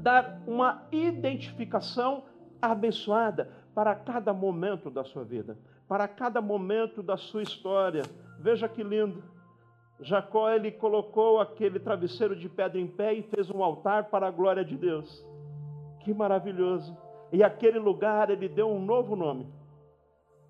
[0.00, 2.24] dar uma identificação
[2.60, 5.56] abençoada para cada momento da sua vida,
[5.86, 8.02] para cada momento da sua história.
[8.38, 9.22] Veja que lindo.
[10.02, 14.30] Jacó ele colocou aquele travesseiro de pedra em pé e fez um altar para a
[14.30, 15.24] glória de Deus.
[16.00, 16.96] Que maravilhoso!
[17.32, 19.44] E aquele lugar ele deu um novo nome.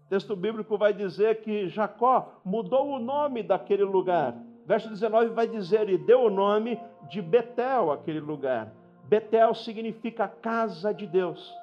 [0.07, 4.35] O texto bíblico vai dizer que Jacó mudou o nome daquele lugar.
[4.67, 8.73] Verso 19 vai dizer: e deu o nome de Betel aquele lugar.
[9.05, 11.55] Betel significa casa de Deus,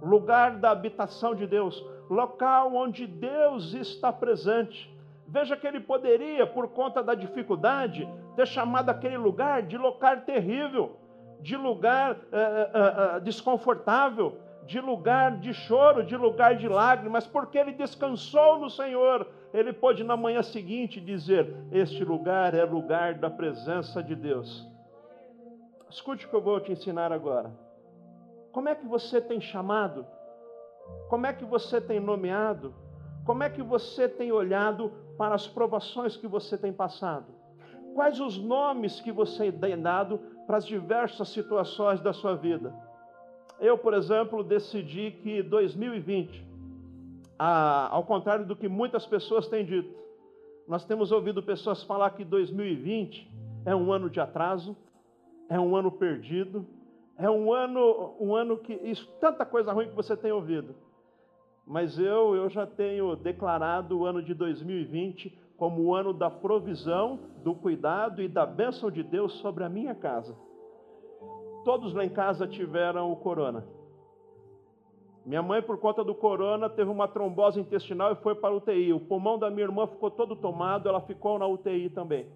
[0.00, 4.93] lugar da habitação de Deus, local onde Deus está presente.
[5.26, 10.98] Veja que ele poderia, por conta da dificuldade, ter chamado aquele lugar de lugar terrível,
[11.40, 17.58] de lugar é, é, é, desconfortável, de lugar de choro, de lugar de lágrimas, porque
[17.58, 19.26] ele descansou no Senhor.
[19.52, 24.66] Ele pôde na manhã seguinte dizer: Este lugar é lugar da presença de Deus.
[25.90, 27.52] Escute o que eu vou te ensinar agora.
[28.52, 30.06] Como é que você tem chamado?
[31.08, 32.74] Como é que você tem nomeado?
[33.24, 37.26] Como é que você tem olhado para as provações que você tem passado?
[37.94, 42.74] Quais os nomes que você tem dado para as diversas situações da sua vida?
[43.60, 46.44] Eu, por exemplo, decidi que 2020,
[47.38, 49.94] ao contrário do que muitas pessoas têm dito,
[50.66, 53.30] nós temos ouvido pessoas falar que 2020
[53.64, 54.76] é um ano de atraso,
[55.48, 56.66] é um ano perdido,
[57.16, 60.74] é um ano, um ano que isso, tanta coisa ruim que você tem ouvido.
[61.66, 67.20] Mas eu, eu já tenho declarado o ano de 2020 como o ano da provisão,
[67.42, 70.36] do cuidado e da bênção de Deus sobre a minha casa.
[71.64, 73.64] Todos lá em casa tiveram o corona.
[75.24, 78.92] Minha mãe, por conta do corona, teve uma trombose intestinal e foi para a UTI.
[78.92, 82.26] O pulmão da minha irmã ficou todo tomado, ela ficou na UTI também.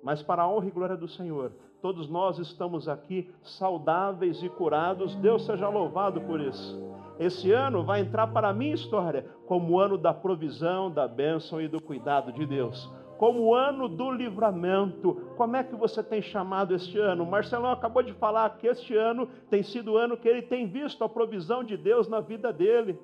[0.00, 5.14] Mas para a honra e glória do Senhor, todos nós estamos aqui saudáveis e curados.
[5.16, 6.78] Deus seja louvado por isso.
[7.18, 11.60] Esse ano vai entrar para a minha história como o ano da provisão, da bênção
[11.60, 12.90] e do cuidado de Deus.
[13.18, 15.14] Como o ano do livramento.
[15.36, 17.26] Como é que você tem chamado este ano?
[17.26, 21.04] Marcelão acabou de falar que este ano tem sido o ano que ele tem visto
[21.04, 22.98] a provisão de Deus na vida dele.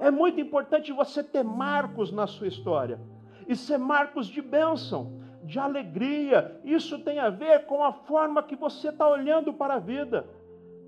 [0.00, 2.98] É muito importante você ter marcos na sua história
[3.46, 6.60] e ser marcos de bênção, de alegria.
[6.64, 10.26] Isso tem a ver com a forma que você está olhando para a vida.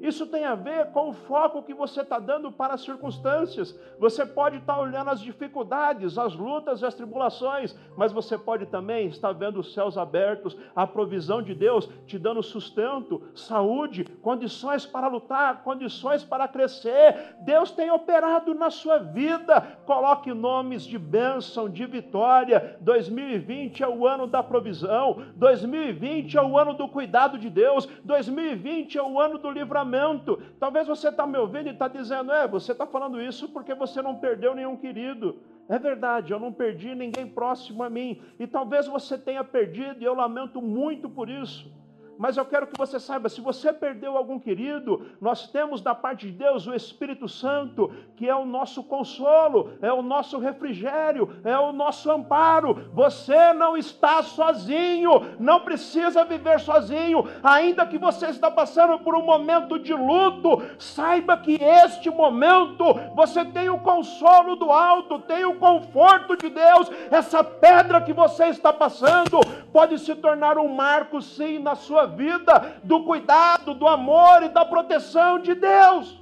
[0.00, 3.78] Isso tem a ver com o foco que você está dando para as circunstâncias.
[3.98, 9.07] Você pode estar olhando as dificuldades, as lutas e as tribulações, mas você pode também
[9.07, 15.09] estar vendo os céus abertos, a provisão de Deus te dando sustento, saúde, condições para
[15.09, 17.37] lutar, condições para crescer.
[17.40, 19.61] Deus tem operado na sua vida.
[19.87, 22.76] Coloque nomes de bênção, de vitória.
[22.80, 28.98] 2020 é o ano da provisão, 2020 é o ano do cuidado de Deus, 2020
[28.98, 30.40] é o ano do livramento livramento.
[30.59, 34.03] Talvez você está me ouvindo e está dizendo, é, você está falando isso porque você
[34.03, 35.38] não perdeu nenhum querido.
[35.68, 38.20] É verdade, eu não perdi ninguém próximo a mim.
[38.38, 41.73] E talvez você tenha perdido, e eu lamento muito por isso.
[42.18, 46.27] Mas eu quero que você saiba: se você perdeu algum querido, nós temos da parte
[46.27, 51.59] de Deus o Espírito Santo, que é o nosso consolo, é o nosso refrigério, é
[51.59, 52.90] o nosso amparo.
[52.92, 59.22] Você não está sozinho, não precisa viver sozinho, ainda que você está passando por um
[59.22, 65.57] momento de luto, saiba que este momento você tem o consolo do alto, tem o
[65.57, 66.90] conforto de Deus.
[67.11, 69.40] Essa pedra que você está passando
[69.72, 74.64] pode se tornar um marco, sim, na sua vida do cuidado, do amor e da
[74.64, 76.21] proteção de Deus.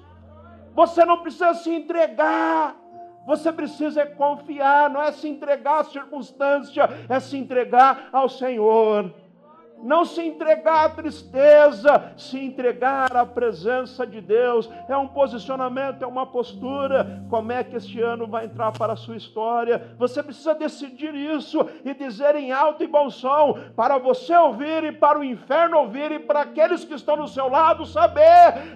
[0.75, 2.77] Você não precisa se entregar.
[3.27, 9.15] Você precisa confiar, não é se entregar à circunstância, é se entregar ao Senhor
[9.83, 14.71] não se entregar à tristeza, se entregar à presença de Deus.
[14.89, 17.23] É um posicionamento, é uma postura.
[17.29, 19.95] Como é que este ano vai entrar para a sua história?
[19.99, 24.93] Você precisa decidir isso e dizer em alto e bom som, para você ouvir e
[24.93, 28.23] para o inferno ouvir e para aqueles que estão no seu lado saber.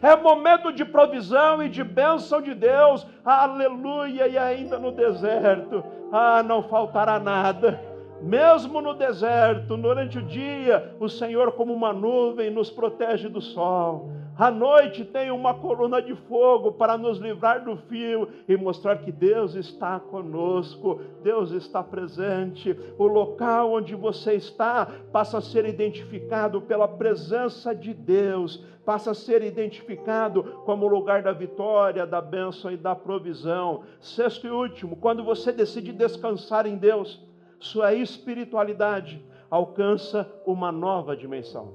[0.03, 3.07] É momento de provisão e de bênção de Deus.
[3.25, 4.29] Aleluia!
[4.29, 11.09] E ainda no deserto, ah, não faltará nada mesmo no deserto, durante o dia, o
[11.09, 14.11] Senhor, como uma nuvem, nos protege do sol.
[14.39, 19.11] À noite tem uma coluna de fogo para nos livrar do fio e mostrar que
[19.11, 22.79] Deus está conosco, Deus está presente.
[22.99, 29.15] O local onde você está passa a ser identificado pela presença de Deus, passa a
[29.15, 33.85] ser identificado como o lugar da vitória, da bênção e da provisão.
[34.01, 37.25] Sexto e último, quando você decide descansar em Deus,
[37.59, 41.75] sua espiritualidade alcança uma nova dimensão.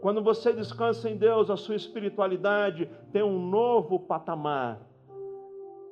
[0.00, 4.80] Quando você descansa em Deus, a sua espiritualidade tem um novo patamar,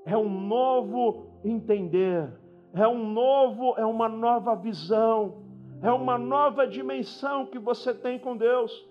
[0.05, 2.29] é um novo entender,
[2.73, 5.43] é um novo, é uma nova visão,
[5.83, 8.89] é uma nova dimensão que você tem com Deus.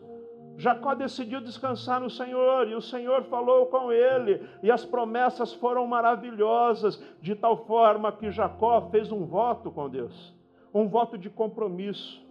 [0.57, 5.85] Jacó decidiu descansar no Senhor, e o Senhor falou com ele, e as promessas foram
[5.85, 10.33] maravilhosas, de tal forma que Jacó fez um voto com Deus,
[10.73, 12.23] um voto de compromisso.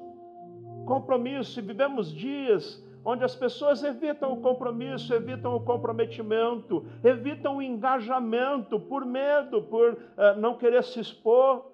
[0.87, 7.63] Compromisso, e vivemos dias onde as pessoas evitam o compromisso, evitam o comprometimento, evitam o
[7.63, 11.74] engajamento por medo, por uh, não querer se expor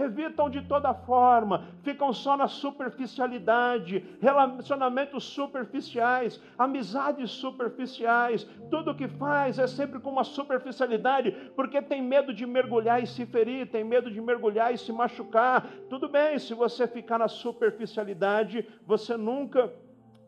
[0.00, 9.58] evitam de toda forma, ficam só na superficialidade, relacionamentos superficiais, amizades superficiais, tudo que faz
[9.58, 14.10] é sempre com uma superficialidade, porque tem medo de mergulhar e se ferir, tem medo
[14.10, 15.66] de mergulhar e se machucar.
[15.88, 19.72] Tudo bem, se você ficar na superficialidade, você nunca,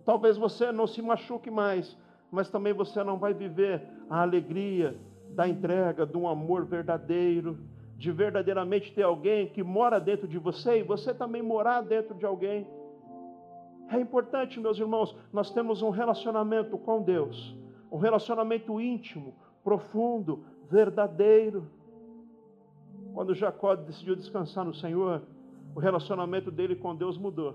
[0.04, 1.96] talvez você não se machuque mais,
[2.30, 4.96] mas também você não vai viver a alegria
[5.30, 7.58] da entrega, de um amor verdadeiro
[8.02, 12.26] de verdadeiramente ter alguém que mora dentro de você e você também morar dentro de
[12.26, 12.66] alguém.
[13.88, 17.56] É importante, meus irmãos, nós temos um relacionamento com Deus,
[17.92, 21.70] um relacionamento íntimo, profundo, verdadeiro.
[23.14, 25.22] Quando Jacó decidiu descansar no Senhor,
[25.72, 27.54] o relacionamento dele com Deus mudou.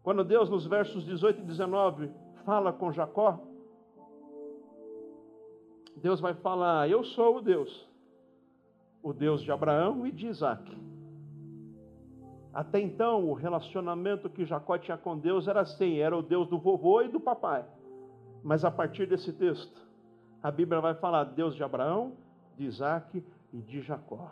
[0.00, 2.08] Quando Deus, nos versos 18 e 19,
[2.44, 3.40] fala com Jacó,
[5.96, 7.89] Deus vai falar: Eu sou o Deus
[9.02, 10.76] o Deus de Abraão e de Isaac.
[12.52, 16.58] Até então, o relacionamento que Jacó tinha com Deus era assim: era o Deus do
[16.58, 17.64] vovô e do papai.
[18.42, 19.80] Mas a partir desse texto,
[20.42, 22.14] a Bíblia vai falar Deus de Abraão,
[22.56, 23.22] de Isaac
[23.52, 24.30] e de Jacó.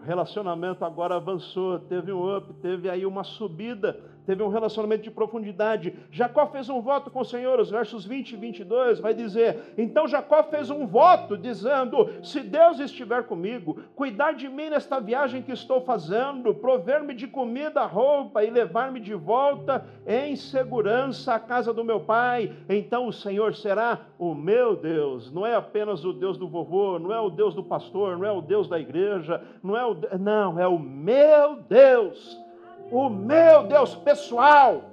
[0.00, 5.10] O relacionamento agora avançou, teve um up, teve aí uma subida teve um relacionamento de
[5.10, 5.94] profundidade.
[6.10, 10.06] Jacó fez um voto com o Senhor, os versos 20 e 22 vai dizer: Então
[10.06, 15.52] Jacó fez um voto, dizendo: Se Deus estiver comigo, cuidar de mim nesta viagem que
[15.52, 21.82] estou fazendo, prover-me de comida, roupa e levar-me de volta em segurança à casa do
[21.82, 25.32] meu pai, então o Senhor será o meu Deus.
[25.32, 28.32] Não é apenas o Deus do vovô, não é o Deus do pastor, não é
[28.32, 29.96] o Deus da igreja, não é o.
[30.18, 32.46] Não, é o meu Deus
[32.90, 34.84] o meu Deus pessoal,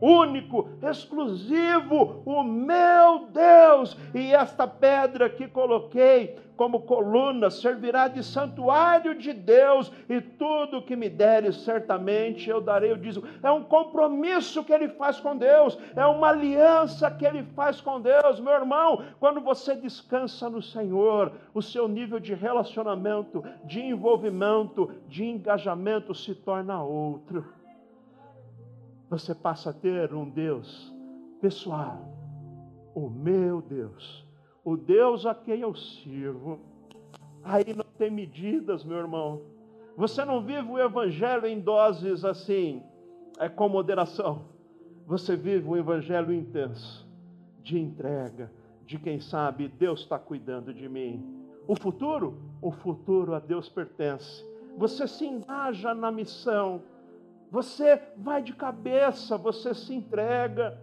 [0.00, 3.96] único, exclusivo, o meu Deus.
[4.14, 10.96] E esta pedra que coloquei como coluna servirá de santuário de Deus, e tudo que
[10.96, 13.26] me deres, certamente eu darei o dízimo.
[13.42, 18.00] É um compromisso que ele faz com Deus, é uma aliança que ele faz com
[18.00, 19.04] Deus, meu irmão.
[19.20, 26.34] Quando você descansa no Senhor, o seu nível de relacionamento, de envolvimento, de engajamento se
[26.34, 27.44] torna outro.
[29.08, 30.92] Você passa a ter um Deus
[31.40, 32.00] pessoal,
[32.94, 34.25] o meu Deus
[34.66, 36.58] o Deus a quem eu sirvo.
[37.44, 39.42] Aí não tem medidas, meu irmão.
[39.96, 42.82] Você não vive o Evangelho em doses assim,
[43.38, 44.46] é com moderação.
[45.06, 47.06] Você vive um Evangelho intenso,
[47.62, 48.50] de entrega,
[48.84, 51.24] de quem sabe Deus está cuidando de mim.
[51.68, 52.36] O futuro?
[52.60, 54.44] O futuro a Deus pertence.
[54.76, 56.82] Você se engaja na missão,
[57.52, 60.76] você vai de cabeça, você se entrega.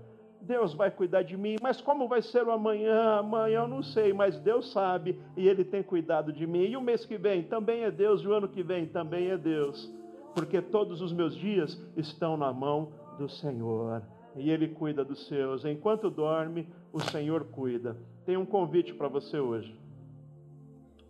[0.43, 3.19] Deus vai cuidar de mim, mas como vai ser o amanhã?
[3.19, 6.65] Amanhã eu não sei, mas Deus sabe e Ele tem cuidado de mim.
[6.65, 9.37] E o mês que vem também é Deus, e o ano que vem também é
[9.37, 9.91] Deus,
[10.35, 14.03] porque todos os meus dias estão na mão do Senhor
[14.35, 15.63] e Ele cuida dos seus.
[15.65, 17.95] Enquanto dorme, o Senhor cuida.
[18.25, 19.75] Tem um convite para você hoje.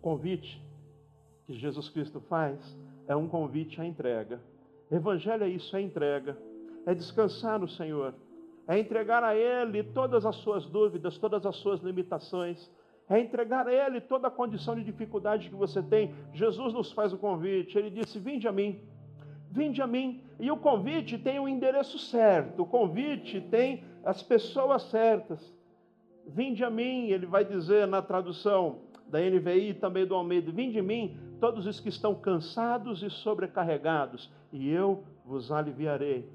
[0.00, 0.62] Convite
[1.46, 2.58] que Jesus Cristo faz
[3.06, 4.40] é um convite à entrega.
[4.90, 6.36] Evangelho é isso, é entrega,
[6.86, 8.14] é descansar no Senhor
[8.66, 12.70] é entregar a Ele todas as suas dúvidas, todas as suas limitações,
[13.08, 16.14] é entregar a Ele toda a condição de dificuldade que você tem.
[16.32, 18.80] Jesus nos faz o convite, Ele disse: Vinde a mim,
[19.50, 20.22] vinde a mim.
[20.40, 25.54] E o convite tem o endereço certo, o convite tem as pessoas certas.
[26.26, 30.78] Vinde a mim, ele vai dizer na tradução da NVI e também do Almeida: Vinde
[30.78, 36.28] a mim, todos os que estão cansados e sobrecarregados, e eu vos aliviarei.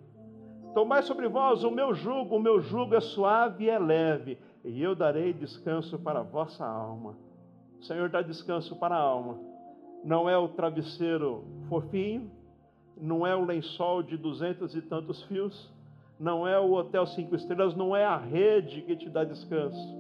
[0.74, 4.82] Tomai sobre vós o meu jugo, o meu jugo é suave e é leve, e
[4.82, 7.18] eu darei descanso para a vossa alma.
[7.80, 9.40] O Senhor dá descanso para a alma.
[10.04, 12.30] Não é o travesseiro fofinho,
[12.96, 15.72] não é o lençol de duzentos e tantos fios,
[16.20, 19.98] não é o hotel cinco estrelas, não é a rede que te dá descanso.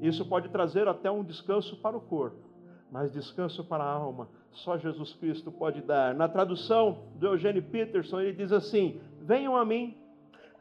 [0.00, 2.48] Isso pode trazer até um descanso para o corpo,
[2.92, 6.14] mas descanso para a alma só Jesus Cristo pode dar.
[6.14, 9.96] Na tradução do Eugênio Peterson, ele diz assim: venham a mim,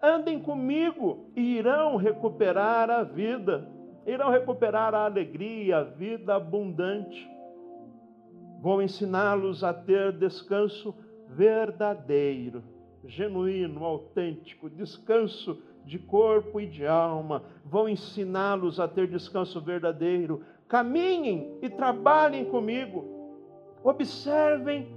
[0.01, 3.67] andem comigo e irão recuperar a vida,
[4.05, 7.29] irão recuperar a alegria, a vida abundante.
[8.61, 10.93] Vou ensiná-los a ter descanso
[11.29, 12.63] verdadeiro,
[13.05, 17.43] genuíno, autêntico, descanso de corpo e de alma.
[17.63, 20.43] Vou ensiná-los a ter descanso verdadeiro.
[20.67, 23.05] Caminhem e trabalhem comigo.
[23.83, 24.87] Observem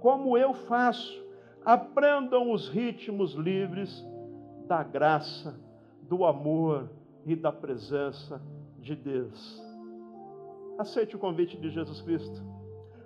[0.00, 1.21] como eu faço
[1.64, 4.04] aprendam os ritmos livres
[4.66, 5.58] da graça,
[6.02, 6.90] do amor
[7.24, 8.42] e da presença
[8.78, 9.62] de Deus.
[10.78, 12.42] Aceite o convite de Jesus Cristo.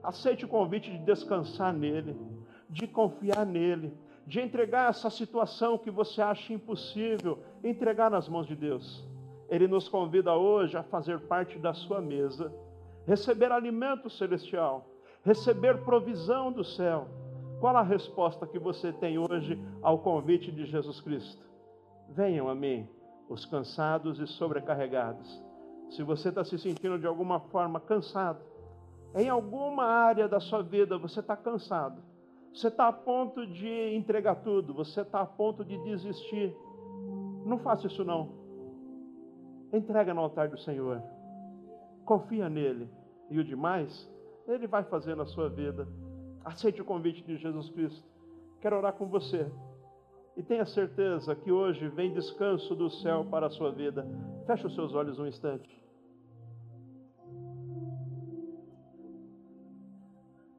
[0.02, 2.16] Aceite o convite de descansar nele,
[2.70, 3.92] de confiar nele,
[4.26, 9.06] de entregar essa situação que você acha impossível, entregar nas mãos de Deus.
[9.48, 12.52] Ele nos convida hoje a fazer parte da sua mesa,
[13.06, 14.88] receber alimento celestial,
[15.22, 17.08] receber provisão do céu
[17.60, 21.42] qual a resposta que você tem hoje ao convite de Jesus Cristo?
[22.10, 22.88] Venham a mim,
[23.28, 25.42] os cansados e sobrecarregados.
[25.90, 28.40] Se você está se sentindo de alguma forma cansado,
[29.14, 32.02] em alguma área da sua vida você está cansado,
[32.52, 36.54] você está a ponto de entregar tudo, você está a ponto de desistir.
[37.44, 38.30] Não faça isso não.
[39.72, 41.02] Entrega no altar do Senhor.
[42.04, 42.88] Confia nele.
[43.30, 44.10] E o demais,
[44.46, 45.86] ele vai fazer na sua vida.
[46.46, 48.06] Aceite o convite de Jesus Cristo.
[48.60, 49.50] Quero orar com você.
[50.36, 54.06] E tenha certeza que hoje vem descanso do céu para a sua vida.
[54.46, 55.68] Feche os seus olhos um instante.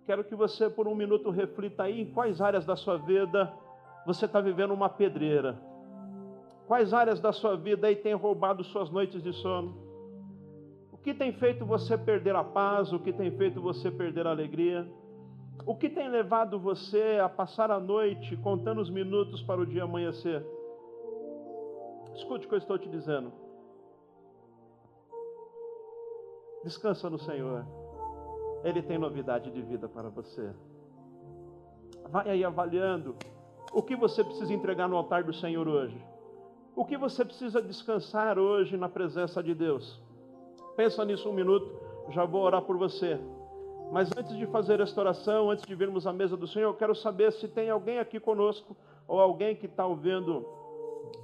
[0.06, 3.54] Quero que você, por um minuto, reflita aí em quais áreas da sua vida
[4.06, 5.58] você está vivendo uma pedreira.
[6.68, 9.74] Quais áreas da sua vida aí tem roubado suas noites de sono?
[10.92, 12.92] O que tem feito você perder a paz?
[12.92, 14.86] O que tem feito você perder a alegria?
[15.66, 19.84] O que tem levado você a passar a noite contando os minutos para o dia
[19.84, 20.46] amanhecer?
[22.14, 23.32] Escute o que eu estou te dizendo.
[26.64, 27.66] Descansa no Senhor.
[28.64, 30.52] Ele tem novidade de vida para você.
[32.10, 33.16] Vai aí avaliando
[33.74, 35.98] o que você precisa entregar no altar do Senhor hoje.
[36.76, 40.00] O que você precisa descansar hoje na presença de Deus?
[40.76, 41.76] Pensa nisso um minuto,
[42.12, 43.20] já vou orar por você.
[43.92, 46.94] Mas antes de fazer esta oração, antes de virmos à mesa do Senhor, eu quero
[46.94, 48.76] saber se tem alguém aqui conosco,
[49.08, 50.46] ou alguém que está ouvindo,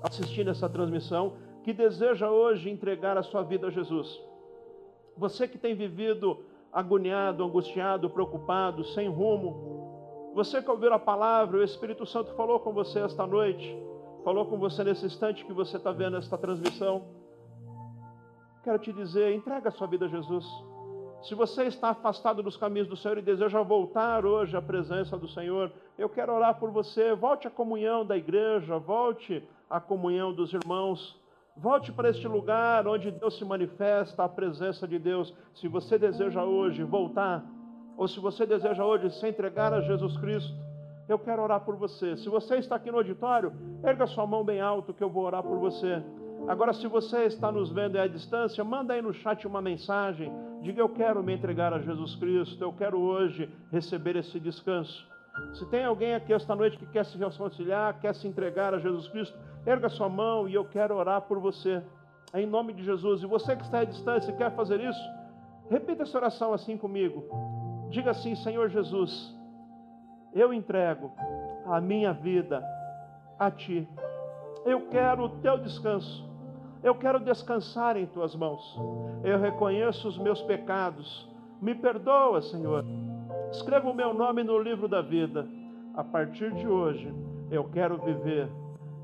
[0.02, 1.34] assistindo essa transmissão,
[1.64, 4.22] que deseja hoje entregar a sua vida a Jesus.
[5.18, 6.40] Você que tem vivido
[6.72, 12.74] agoniado, angustiado, preocupado, sem rumo, você que ouviu a palavra, o Espírito Santo falou com
[12.74, 13.78] você esta noite,
[14.24, 17.04] falou com você nesse instante que você está vendo esta transmissão.
[18.64, 20.46] Quero te dizer, entrega a sua vida a Jesus.
[21.24, 25.26] Se você está afastado dos caminhos do Senhor e deseja voltar hoje à presença do
[25.28, 27.16] Senhor, eu quero orar por você.
[27.16, 31.18] Volte à comunhão da igreja, volte à comunhão dos irmãos.
[31.56, 35.34] Volte para este lugar onde Deus se manifesta, a presença de Deus.
[35.56, 37.42] Se você deseja hoje voltar,
[37.96, 40.54] ou se você deseja hoje se entregar a Jesus Cristo,
[41.08, 42.18] eu quero orar por você.
[42.18, 45.44] Se você está aqui no auditório, erga sua mão bem alto que eu vou orar
[45.44, 46.04] por você.
[46.48, 50.32] Agora, se você está nos vendo à distância, manda aí no chat uma mensagem.
[50.62, 52.62] Diga: Eu quero me entregar a Jesus Cristo.
[52.62, 55.08] Eu quero hoje receber esse descanso.
[55.54, 59.08] Se tem alguém aqui esta noite que quer se reconciliar, quer se entregar a Jesus
[59.08, 61.82] Cristo, erga sua mão e eu quero orar por você.
[62.34, 63.24] Em nome de Jesus.
[63.24, 65.10] E você que está à distância e quer fazer isso,
[65.70, 67.24] repita essa oração assim comigo.
[67.90, 69.34] Diga assim: Senhor Jesus
[70.34, 71.12] eu entrego
[71.66, 72.64] a minha vida
[73.38, 73.88] a Ti.
[74.66, 76.33] Eu quero o Teu descanso.
[76.84, 78.62] Eu quero descansar em Tuas mãos.
[79.24, 81.26] Eu reconheço os meus pecados.
[81.62, 82.84] Me perdoa, Senhor.
[83.52, 85.48] Escreva o meu nome no livro da vida.
[85.96, 87.14] A partir de hoje,
[87.50, 88.50] eu quero viver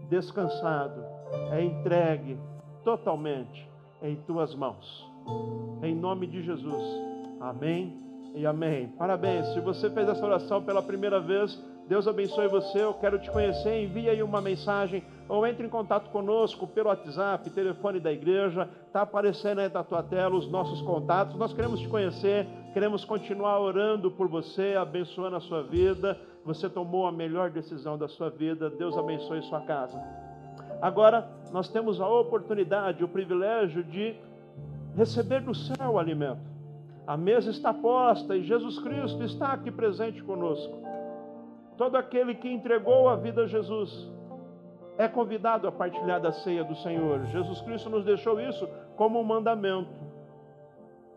[0.09, 1.01] descansado,
[1.51, 2.38] é entregue
[2.84, 3.69] totalmente
[4.01, 5.07] em Tuas mãos.
[5.82, 6.84] Em nome de Jesus.
[7.39, 7.95] Amém
[8.36, 8.88] e amém.
[8.97, 9.53] Parabéns.
[9.53, 11.57] Se você fez essa oração pela primeira vez,
[11.88, 12.84] Deus abençoe você.
[12.84, 13.84] Eu quero te conhecer.
[13.84, 18.67] Envie aí uma mensagem ou entre em contato conosco pelo WhatsApp, telefone da igreja.
[18.88, 21.36] Está aparecendo aí na tua tela os nossos contatos.
[21.36, 26.19] Nós queremos te conhecer, queremos continuar orando por você, abençoando a sua vida.
[26.43, 28.71] Você tomou a melhor decisão da sua vida.
[28.71, 30.01] Deus abençoe sua casa.
[30.82, 34.15] Agora, nós temos a oportunidade, o privilégio de
[34.95, 36.41] receber do céu o alimento.
[37.05, 40.75] A mesa está posta e Jesus Cristo está aqui presente conosco.
[41.77, 44.09] Todo aquele que entregou a vida a Jesus
[45.00, 47.26] é convidado a partilhar da ceia do Senhor.
[47.28, 49.89] Jesus Cristo nos deixou isso como um mandamento.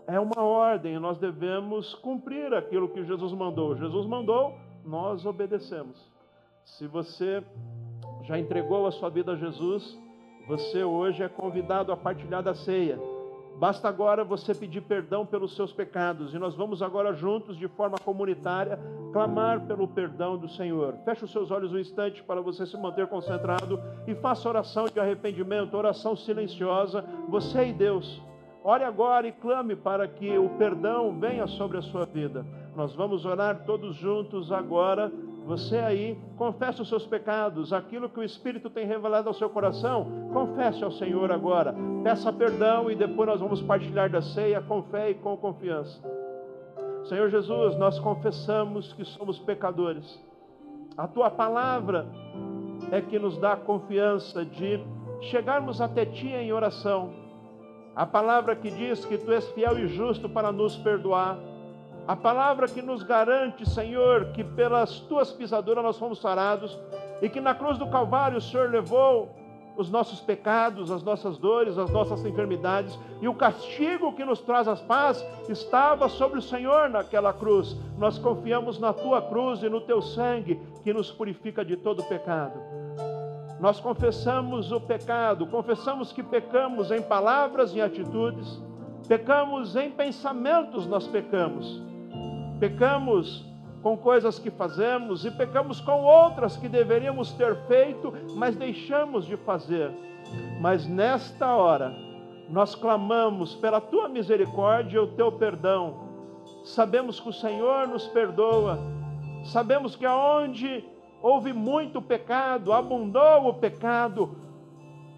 [0.06, 3.76] É uma ordem, nós devemos cumprir aquilo que Jesus mandou.
[3.76, 4.54] Jesus mandou,
[4.84, 5.98] nós obedecemos.
[6.64, 7.42] Se você
[8.22, 9.98] já entregou a sua vida a Jesus,
[10.46, 13.00] você hoje é convidado a partilhar da ceia.
[13.58, 17.98] Basta agora você pedir perdão pelos seus pecados, e nós vamos agora juntos, de forma
[17.98, 18.78] comunitária,
[19.12, 20.94] clamar pelo perdão do Senhor.
[21.04, 24.98] Feche os seus olhos um instante para você se manter concentrado e faça oração de
[24.98, 28.20] arrependimento, oração silenciosa, você e Deus.
[28.64, 32.46] Ore agora e clame para que o perdão venha sobre a sua vida.
[32.76, 35.12] Nós vamos orar todos juntos agora
[35.44, 40.06] você aí, confesse os seus pecados, aquilo que o Espírito tem revelado ao seu coração,
[40.32, 41.74] confesse ao Senhor agora.
[42.04, 46.00] Peça perdão e depois nós vamos partilhar da ceia com fé e com confiança.
[47.04, 50.20] Senhor Jesus, nós confessamos que somos pecadores.
[50.96, 52.06] A tua palavra
[52.90, 54.80] é que nos dá confiança de
[55.20, 57.12] chegarmos até ti em oração.
[57.94, 61.38] A palavra que diz que tu és fiel e justo para nos perdoar
[62.06, 66.76] a palavra que nos garante, Senhor, que pelas tuas pisaduras nós fomos sarados
[67.20, 69.30] e que na cruz do Calvário o Senhor levou
[69.76, 74.68] os nossos pecados, as nossas dores, as nossas enfermidades, e o castigo que nos traz
[74.68, 77.76] as paz estava sobre o Senhor naquela cruz.
[77.98, 82.60] Nós confiamos na tua cruz e no teu sangue que nos purifica de todo pecado.
[83.60, 88.60] Nós confessamos o pecado, confessamos que pecamos em palavras e atitudes,
[89.06, 91.80] pecamos em pensamentos, nós pecamos
[92.62, 93.44] Pecamos
[93.82, 99.36] com coisas que fazemos e pecamos com outras que deveríamos ter feito, mas deixamos de
[99.36, 99.90] fazer.
[100.60, 101.92] Mas nesta hora,
[102.48, 106.10] nós clamamos pela tua misericórdia e o teu perdão.
[106.64, 108.78] Sabemos que o Senhor nos perdoa.
[109.44, 110.84] Sabemos que aonde
[111.20, 114.36] houve muito pecado, abundou o pecado,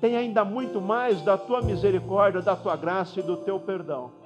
[0.01, 4.24] tem ainda muito mais da tua misericórdia, da tua graça e do teu perdão.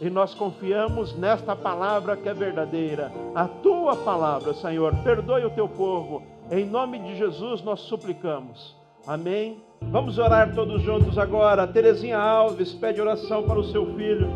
[0.00, 4.94] E nós confiamos nesta palavra que é verdadeira, a tua palavra, Senhor.
[5.04, 6.22] Perdoe o teu povo.
[6.50, 8.76] Em nome de Jesus nós suplicamos.
[9.06, 9.62] Amém.
[9.80, 11.66] Vamos orar todos juntos agora.
[11.66, 14.28] Terezinha Alves pede oração para o seu filho,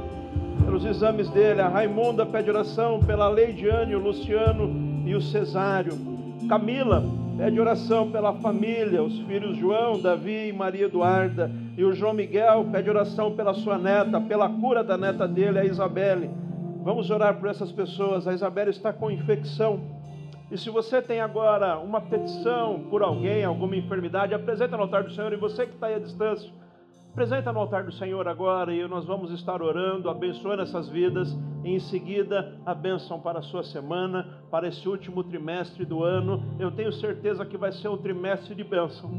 [0.65, 1.61] pelos exames dele.
[1.61, 5.93] A Raimunda pede oração pela Leidiane, o Luciano e o Cesário.
[6.49, 7.03] Camila
[7.37, 11.51] pede oração pela família, os filhos João, Davi e Maria Eduarda.
[11.77, 15.65] E o João Miguel pede oração pela sua neta, pela cura da neta dele, a
[15.65, 16.31] Isabelle.
[16.83, 18.27] Vamos orar por essas pessoas.
[18.27, 19.81] A Isabelle está com infecção
[20.51, 25.11] e se você tem agora uma petição por alguém, alguma enfermidade, apresenta no altar do
[25.11, 25.33] Senhor.
[25.33, 26.51] E você que está aí à distância,
[27.17, 31.35] apresenta no altar do Senhor agora e nós vamos estar orando, abençoando essas vidas.
[31.65, 36.45] E em seguida, a bênção para a sua semana, para esse último trimestre do ano.
[36.59, 39.11] Eu tenho certeza que vai ser um trimestre de bênção.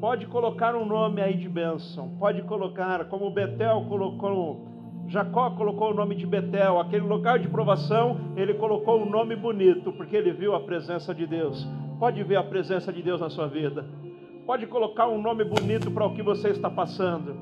[0.00, 2.16] Pode colocar um nome aí de bênção.
[2.18, 4.66] Pode colocar, como Betel colocou
[5.06, 9.92] Jacó colocou o nome de Betel, aquele lugar de provação, ele colocou um nome bonito,
[9.92, 11.64] porque ele viu a presença de Deus.
[11.98, 13.84] Pode ver a presença de Deus na sua vida.
[14.46, 17.36] Pode colocar um nome bonito para o que você está passando.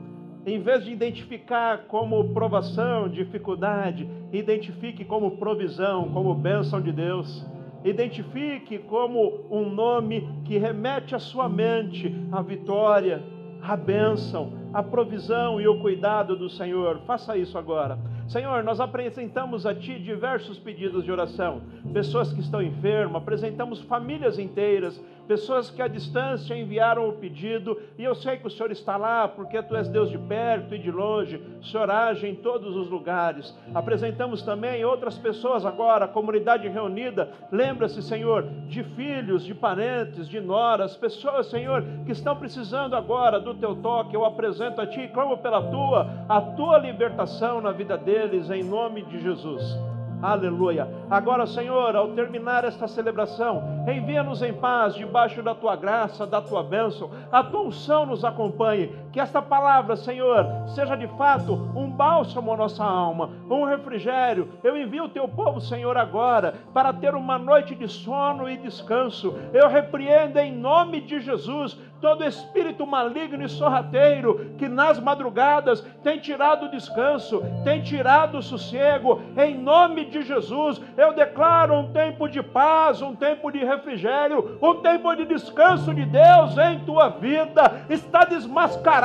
[0.47, 7.45] Em vez de identificar como provação, dificuldade, identifique como provisão, como bênção de Deus.
[7.85, 13.23] Identifique como um nome que remete à sua mente a vitória,
[13.61, 17.01] a bênção, a provisão e o cuidado do Senhor.
[17.07, 17.99] Faça isso agora.
[18.29, 21.61] Senhor, nós apresentamos a Ti diversos pedidos de oração.
[21.93, 28.05] Pessoas que estão enfermas, apresentamos famílias inteiras, pessoas que à distância enviaram o pedido, e
[28.05, 30.91] eu sei que o Senhor está lá, porque Tu és Deus de perto e de
[30.91, 33.55] longe, o Senhor age em todos os lugares.
[33.75, 37.31] Apresentamos também outras pessoas agora, a comunidade reunida.
[37.53, 43.55] Lembra-se, Senhor, de filhos, de parentes, de noras, pessoas, Senhor, que estão precisando agora do
[43.55, 44.17] Teu toque.
[44.17, 48.49] Eu apresento a Ti e clamo pela Tua, a Tua libertação na vida deles deles
[48.49, 49.77] em nome de Jesus.
[50.23, 50.89] Aleluia.
[51.11, 56.63] Agora, Senhor, ao terminar esta celebração, envia-nos em paz, debaixo da tua graça, da tua
[56.63, 57.11] bênção.
[57.33, 58.95] A tua unção nos acompanhe.
[59.15, 60.45] Que esta palavra, Senhor,
[60.75, 64.49] seja de fato um bálsamo à nossa alma, um refrigério.
[64.65, 69.39] Eu envio o teu povo, Senhor, agora, para ter uma noite de sono e descanso.
[69.53, 76.19] Eu repreendo em nome de Jesus todo espírito maligno e sorrateiro que nas madrugadas tem
[76.19, 82.29] tirado o descanso, tem tirado o sossego, em nome de Jesus, eu declaro um tempo
[82.29, 87.87] de paz, um tempo de refrigério, um tempo de descanso de Deus em tua vida.
[87.89, 89.04] Está desmascarado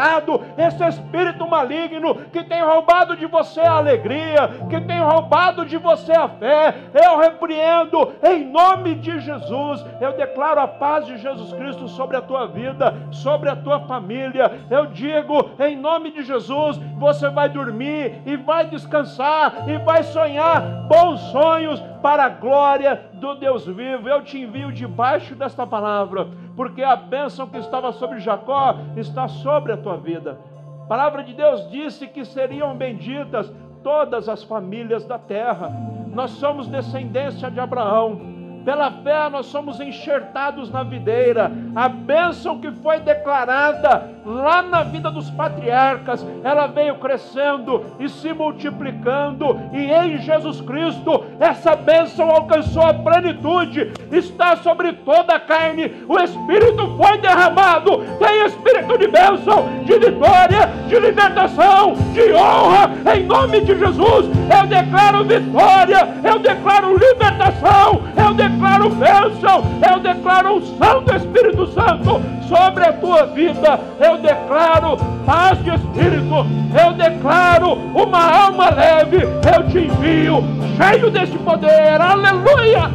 [0.58, 6.12] esse espírito maligno que tem roubado de você a alegria, que tem roubado de você
[6.12, 6.76] a fé.
[6.94, 9.86] Eu repreendo em nome de Jesus.
[10.00, 12.70] Eu declaro a paz de Jesus Cristo sobre a tua vida
[13.12, 14.66] sobre a tua família.
[14.70, 20.88] Eu digo, em nome de Jesus, você vai dormir e vai descansar e vai sonhar
[20.88, 24.08] bons sonhos para a glória do Deus vivo.
[24.08, 26.28] Eu te envio debaixo desta palavra,
[26.60, 30.38] porque a bênção que estava sobre Jacó está sobre a tua vida.
[30.84, 33.50] A palavra de Deus disse que seriam benditas
[33.82, 35.72] todas as famílias da terra.
[36.14, 38.39] Nós somos descendência de Abraão.
[38.64, 41.52] Pela fé nós somos enxertados na videira.
[41.76, 48.32] A bênção que foi declarada lá na vida dos patriarcas, ela veio crescendo e se
[48.34, 56.04] multiplicando, e em Jesus Cristo essa bênção alcançou a plenitude, está sobre toda a carne.
[56.08, 58.04] O Espírito foi derramado.
[58.20, 64.26] Tem espírito de bênção, de vitória, de libertação, de honra, em nome de Jesus.
[64.50, 71.68] Eu declaro vitória, eu declaro libertação, eu declaro declaro bênção, eu declaro unção do Espírito
[71.68, 76.46] Santo sobre a tua vida, eu declaro paz de espírito,
[76.84, 80.44] eu declaro uma alma leve, eu te envio,
[80.76, 82.90] cheio deste poder, aleluia,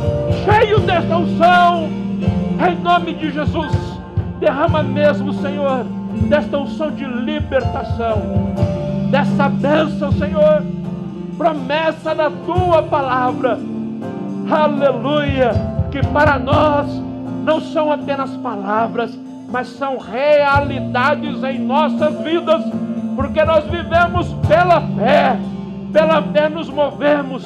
[0.45, 1.89] cheio desta unção,
[2.69, 3.73] em nome de Jesus,
[4.41, 5.85] derrama mesmo, Senhor,
[6.29, 8.53] desta unção de libertação,
[9.11, 10.65] dessa bênção, Senhor,
[11.39, 13.59] promessa da tua palavra
[14.51, 15.53] aleluia,
[15.91, 16.87] que para nós
[17.45, 19.19] não são apenas palavras,
[19.51, 22.63] mas são realidades em nossas vidas,
[23.15, 25.37] porque nós vivemos pela fé,
[25.93, 27.45] pela fé nos movemos,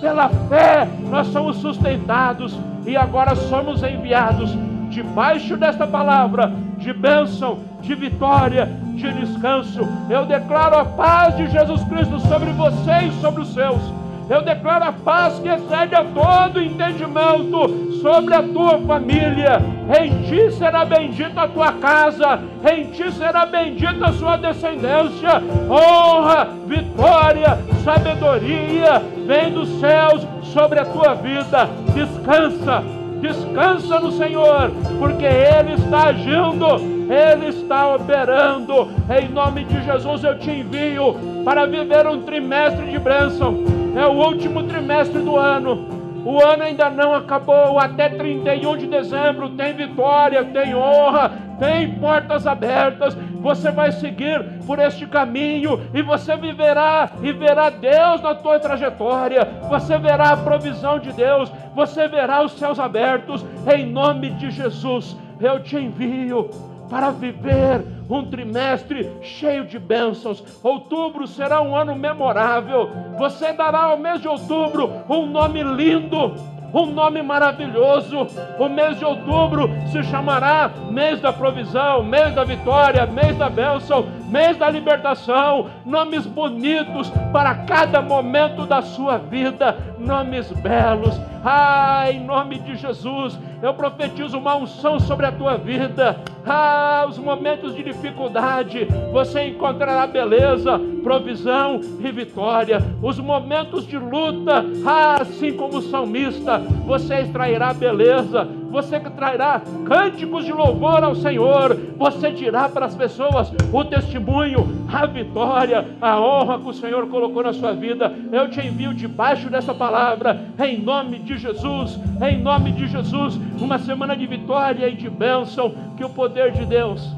[0.00, 4.56] pela fé nós somos sustentados e agora somos enviados
[4.90, 9.80] debaixo desta palavra de bênção, de vitória, de descanso.
[10.10, 14.01] Eu declaro a paz de Jesus Cristo sobre você e sobre os seus
[14.32, 19.60] Eu declaro a paz que excede a todo entendimento sobre a tua família.
[20.00, 22.40] Em ti será bendita a tua casa,
[22.72, 25.32] em ti será bendita a sua descendência.
[25.68, 31.68] Honra, vitória, sabedoria vem dos céus sobre a tua vida.
[31.92, 32.82] Descansa,
[33.22, 38.88] descansa no Senhor, porque Ele está agindo ele está operando.
[39.10, 41.14] Em nome de Jesus eu te envio
[41.44, 43.62] para viver um trimestre de bênção.
[43.94, 46.00] É o último trimestre do ano.
[46.24, 52.46] O ano ainda não acabou, até 31 de dezembro tem vitória, tem honra, tem portas
[52.46, 53.16] abertas.
[53.42, 59.44] Você vai seguir por este caminho e você viverá e verá Deus na tua trajetória.
[59.68, 63.44] Você verá a provisão de Deus, você verá os céus abertos.
[63.66, 66.48] Em nome de Jesus, eu te envio
[66.88, 70.44] para viver um trimestre cheio de bênçãos.
[70.62, 72.90] Outubro será um ano memorável.
[73.18, 76.34] Você dará ao mês de outubro um nome lindo
[76.72, 78.26] um nome maravilhoso.
[78.58, 84.06] O mês de outubro se chamará mês da provisão, mês da vitória, mês da bênção,
[84.32, 85.70] mês da libertação.
[85.84, 91.20] Nomes bonitos para cada momento da sua vida, nomes belos.
[91.44, 96.20] Ah, em nome de Jesus, eu profetizo uma unção sobre a tua vida.
[96.46, 102.80] Ah, os momentos de dificuldade, você encontrará beleza, provisão e vitória.
[103.02, 110.46] Os momentos de luta, ah, assim como o salmista, você extrairá beleza, você trairá cânticos
[110.46, 116.58] de louvor ao Senhor, você dirá para as pessoas o testemunho, a vitória, a honra
[116.58, 118.10] que o Senhor colocou na sua vida.
[118.32, 123.78] Eu te envio debaixo dessa palavra, em nome de Jesus, em nome de Jesus, uma
[123.78, 127.14] semana de vitória e de bênção, que o poder de Deus,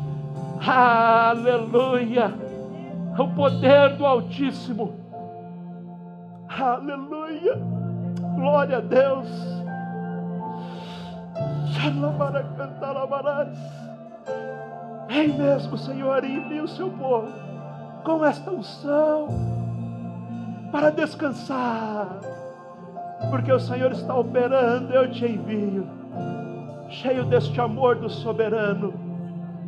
[0.66, 2.34] aleluia,
[3.16, 4.92] o poder do Altíssimo,
[6.48, 7.57] aleluia,
[8.36, 9.63] glória a Deus
[15.09, 17.32] Vem mesmo, Senhor, e o seu povo
[18.05, 19.28] com esta unção
[20.70, 22.18] para descansar,
[23.30, 25.87] porque o Senhor está operando, eu te envio,
[26.89, 28.93] cheio deste amor do soberano,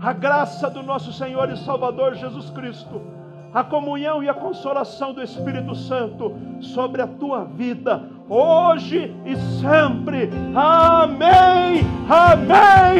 [0.00, 3.00] a graça do nosso Senhor e Salvador Jesus Cristo,
[3.54, 10.30] a comunhão e a consolação do Espírito Santo sobre a tua vida hoje e sempre.
[10.54, 11.84] Amém.
[12.08, 12.96] Amém.